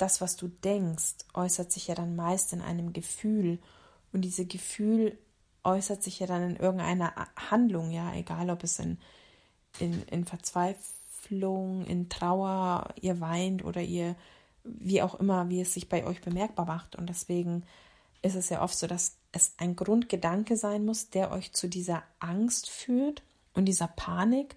[0.01, 3.59] das, was du denkst, äußert sich ja dann meist in einem Gefühl.
[4.11, 5.17] Und dieses Gefühl
[5.63, 7.13] äußert sich ja dann in irgendeiner
[7.49, 8.97] Handlung, ja, egal ob es in
[9.77, 14.15] in, in Verzweiflung, in Trauer, ihr weint oder ihr,
[14.63, 16.95] wie auch immer, wie es sich bei euch bemerkbar macht.
[16.95, 17.63] Und deswegen
[18.21, 22.03] ist es ja oft so, dass es ein Grundgedanke sein muss, der euch zu dieser
[22.19, 23.21] Angst führt
[23.53, 24.55] und dieser Panik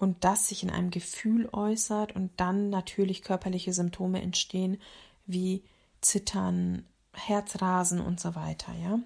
[0.00, 4.78] und das sich in einem Gefühl äußert und dann natürlich körperliche Symptome entstehen,
[5.26, 5.62] wie
[6.00, 8.98] Zittern, Herzrasen und so weiter, ja.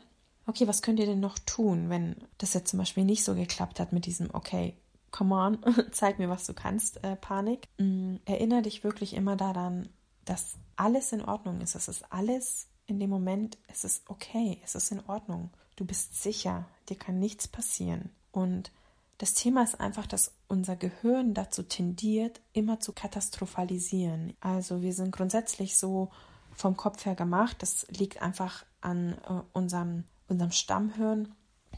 [0.47, 3.80] Okay, was könnt ihr denn noch tun, wenn das jetzt zum Beispiel nicht so geklappt
[3.80, 4.76] hat mit diesem, okay,
[5.11, 5.59] come on,
[5.90, 7.68] zeig mir, was du kannst, äh, Panik.
[7.78, 8.20] Mhm.
[8.24, 9.88] Erinnere dich wirklich immer daran,
[10.24, 11.74] dass alles in Ordnung ist.
[11.74, 15.51] Es ist alles in dem Moment, es ist okay, es ist in Ordnung.
[15.74, 18.11] Du bist sicher, dir kann nichts passieren.
[18.30, 18.70] Und
[19.18, 24.34] das Thema ist einfach, dass unser Gehirn dazu tendiert, immer zu katastrophalisieren.
[24.40, 26.10] Also wir sind grundsätzlich so
[26.52, 27.58] vom Kopf her gemacht.
[27.60, 31.32] Das liegt einfach an äh, unserem, unserem Stammhirn,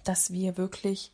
[0.05, 1.13] dass wir wirklich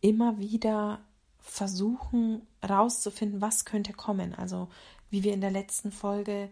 [0.00, 1.00] immer wieder
[1.40, 4.34] versuchen rauszufinden, was könnte kommen.
[4.34, 4.68] Also
[5.10, 6.48] wie wir in der letzten Folge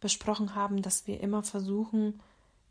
[0.00, 2.20] besprochen haben, dass wir immer versuchen,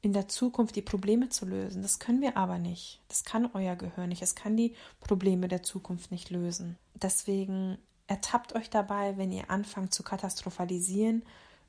[0.08, 1.82] in der Zukunft die Probleme zu lösen.
[1.82, 3.02] Das können wir aber nicht.
[3.10, 4.22] Das kann euer Gehör nicht.
[4.22, 6.78] Es kann die Probleme der Zukunft nicht lösen.
[6.94, 7.78] Deswegen
[8.08, 11.24] ertappt euch dabei, wenn ihr anfangt zu katastrophalisieren,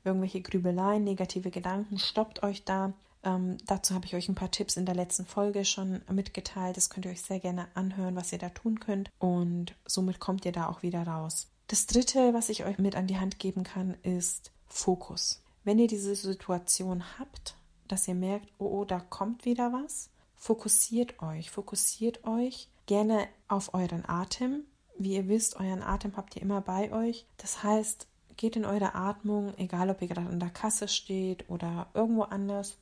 [0.05, 4.77] irgendwelche Grübeleien, negative Gedanken, stoppt euch da ähm, dazu habe ich euch ein paar Tipps
[4.77, 6.77] in der letzten Folge schon mitgeteilt.
[6.77, 9.11] Das könnt ihr euch sehr gerne anhören, was ihr da tun könnt.
[9.19, 11.49] Und somit kommt ihr da auch wieder raus.
[11.67, 15.43] Das dritte, was ich euch mit an die Hand geben kann, ist Fokus.
[15.65, 17.55] Wenn ihr diese Situation habt,
[17.91, 23.73] dass ihr merkt, oh, oh, da kommt wieder was, fokussiert euch, fokussiert euch gerne auf
[23.73, 24.63] euren Atem.
[24.97, 27.25] Wie ihr wisst, euren Atem habt ihr immer bei euch.
[27.37, 31.87] Das heißt, geht in eure Atmung, egal ob ihr gerade an der Kasse steht oder
[31.93, 32.77] irgendwo anders,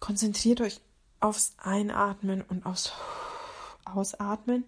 [0.00, 0.80] Konzentriert euch
[1.20, 2.92] aufs Einatmen und aufs
[3.84, 4.64] Ausatmen,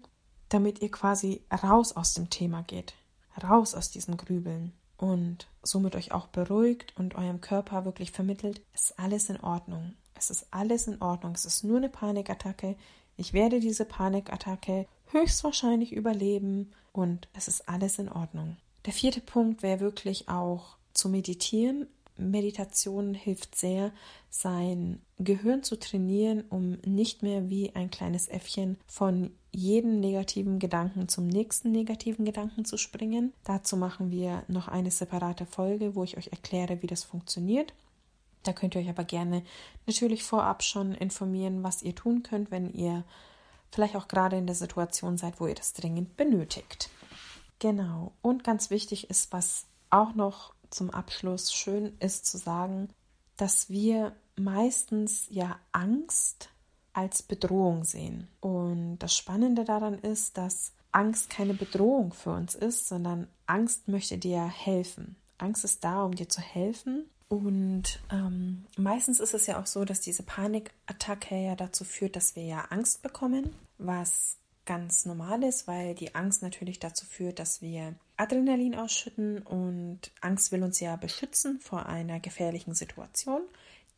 [0.49, 2.93] damit ihr quasi raus aus dem Thema geht,
[3.41, 8.91] raus aus diesem Grübeln und somit euch auch beruhigt und eurem Körper wirklich vermittelt, es
[8.91, 9.95] ist alles in Ordnung.
[10.13, 11.33] Es ist alles in Ordnung.
[11.33, 12.75] Es ist nur eine Panikattacke.
[13.17, 18.57] Ich werde diese Panikattacke höchstwahrscheinlich überleben und es ist alles in Ordnung.
[18.85, 21.87] Der vierte Punkt wäre wirklich auch zu meditieren
[22.21, 23.91] Meditation hilft sehr,
[24.29, 31.09] sein Gehirn zu trainieren, um nicht mehr wie ein kleines Äffchen von jedem negativen Gedanken
[31.09, 33.33] zum nächsten negativen Gedanken zu springen.
[33.43, 37.73] Dazu machen wir noch eine separate Folge, wo ich euch erkläre, wie das funktioniert.
[38.43, 39.43] Da könnt ihr euch aber gerne
[39.85, 43.03] natürlich vorab schon informieren, was ihr tun könnt, wenn ihr
[43.71, 46.89] vielleicht auch gerade in der Situation seid, wo ihr das dringend benötigt.
[47.59, 48.13] Genau.
[48.21, 52.89] Und ganz wichtig ist, was auch noch zum Abschluss schön ist zu sagen,
[53.37, 56.49] dass wir meistens ja Angst
[56.93, 58.27] als Bedrohung sehen.
[58.39, 64.17] Und das Spannende daran ist, dass Angst keine Bedrohung für uns ist, sondern Angst möchte
[64.17, 65.15] dir helfen.
[65.37, 67.05] Angst ist da, um dir zu helfen.
[67.29, 72.35] Und ähm, meistens ist es ja auch so, dass diese Panikattacke ja dazu führt, dass
[72.35, 77.61] wir ja Angst bekommen, was ganz normal ist, weil die Angst natürlich dazu führt, dass
[77.61, 83.41] wir Adrenalin ausschütten und Angst will uns ja beschützen vor einer gefährlichen Situation,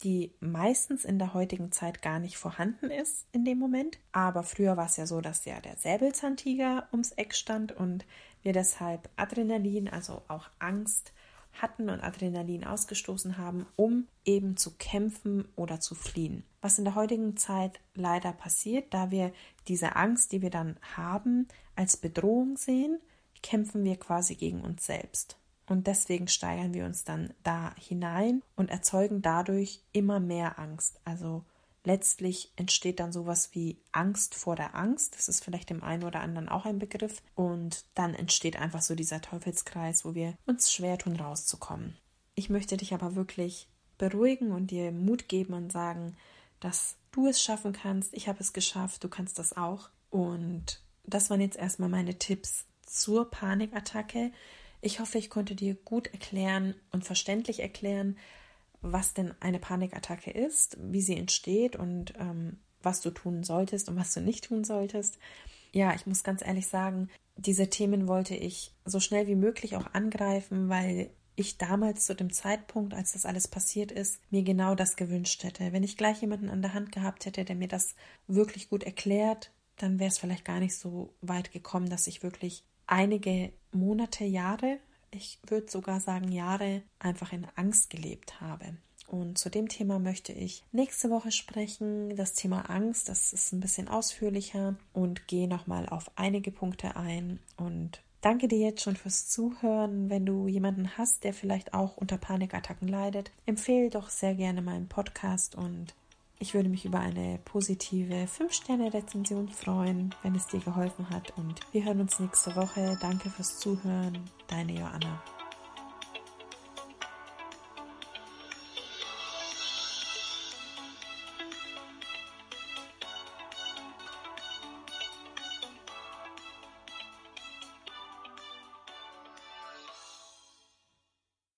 [0.01, 3.99] die meistens in der heutigen Zeit gar nicht vorhanden ist in dem Moment.
[4.11, 8.05] Aber früher war es ja so, dass ja der Säbelzahntiger ums Eck stand und
[8.41, 11.13] wir deshalb Adrenalin, also auch Angst,
[11.53, 16.43] hatten und Adrenalin ausgestoßen haben, um eben zu kämpfen oder zu fliehen.
[16.61, 19.31] Was in der heutigen Zeit leider passiert, da wir
[19.67, 22.99] diese Angst, die wir dann haben, als Bedrohung sehen,
[23.43, 25.37] kämpfen wir quasi gegen uns selbst.
[25.67, 30.99] Und deswegen steigern wir uns dann da hinein und erzeugen dadurch immer mehr Angst.
[31.05, 31.43] Also
[31.83, 35.15] letztlich entsteht dann sowas wie Angst vor der Angst.
[35.15, 37.21] Das ist vielleicht dem einen oder anderen auch ein Begriff.
[37.35, 41.97] Und dann entsteht einfach so dieser Teufelskreis, wo wir uns schwer tun, rauszukommen.
[42.35, 46.17] Ich möchte dich aber wirklich beruhigen und dir Mut geben und sagen,
[46.59, 48.13] dass du es schaffen kannst.
[48.13, 49.89] Ich habe es geschafft, du kannst das auch.
[50.09, 54.31] Und das waren jetzt erstmal meine Tipps zur Panikattacke.
[54.85, 58.17] Ich hoffe, ich konnte dir gut erklären und verständlich erklären,
[58.81, 63.95] was denn eine Panikattacke ist, wie sie entsteht und ähm, was du tun solltest und
[63.95, 65.19] was du nicht tun solltest.
[65.71, 69.93] Ja, ich muss ganz ehrlich sagen, diese Themen wollte ich so schnell wie möglich auch
[69.93, 74.97] angreifen, weil ich damals zu dem Zeitpunkt, als das alles passiert ist, mir genau das
[74.97, 75.71] gewünscht hätte.
[75.71, 77.95] Wenn ich gleich jemanden an der Hand gehabt hätte, der mir das
[78.27, 82.65] wirklich gut erklärt, dann wäre es vielleicht gar nicht so weit gekommen, dass ich wirklich
[82.85, 84.79] einige Monate, Jahre,
[85.11, 88.77] ich würde sogar sagen Jahre, einfach in Angst gelebt habe.
[89.07, 92.15] Und zu dem Thema möchte ich nächste Woche sprechen.
[92.15, 97.39] Das Thema Angst, das ist ein bisschen ausführlicher und gehe nochmal auf einige Punkte ein
[97.57, 100.09] und Danke dir jetzt schon fürs Zuhören.
[100.09, 104.87] Wenn du jemanden hast, der vielleicht auch unter Panikattacken leidet, empfehle doch sehr gerne meinen
[104.87, 105.93] Podcast und
[106.39, 111.37] ich würde mich über eine positive 5-Sterne-Rezension freuen, wenn es dir geholfen hat.
[111.37, 112.97] Und wir hören uns nächste Woche.
[113.01, 114.17] Danke fürs Zuhören.
[114.47, 115.23] Deine Joanna.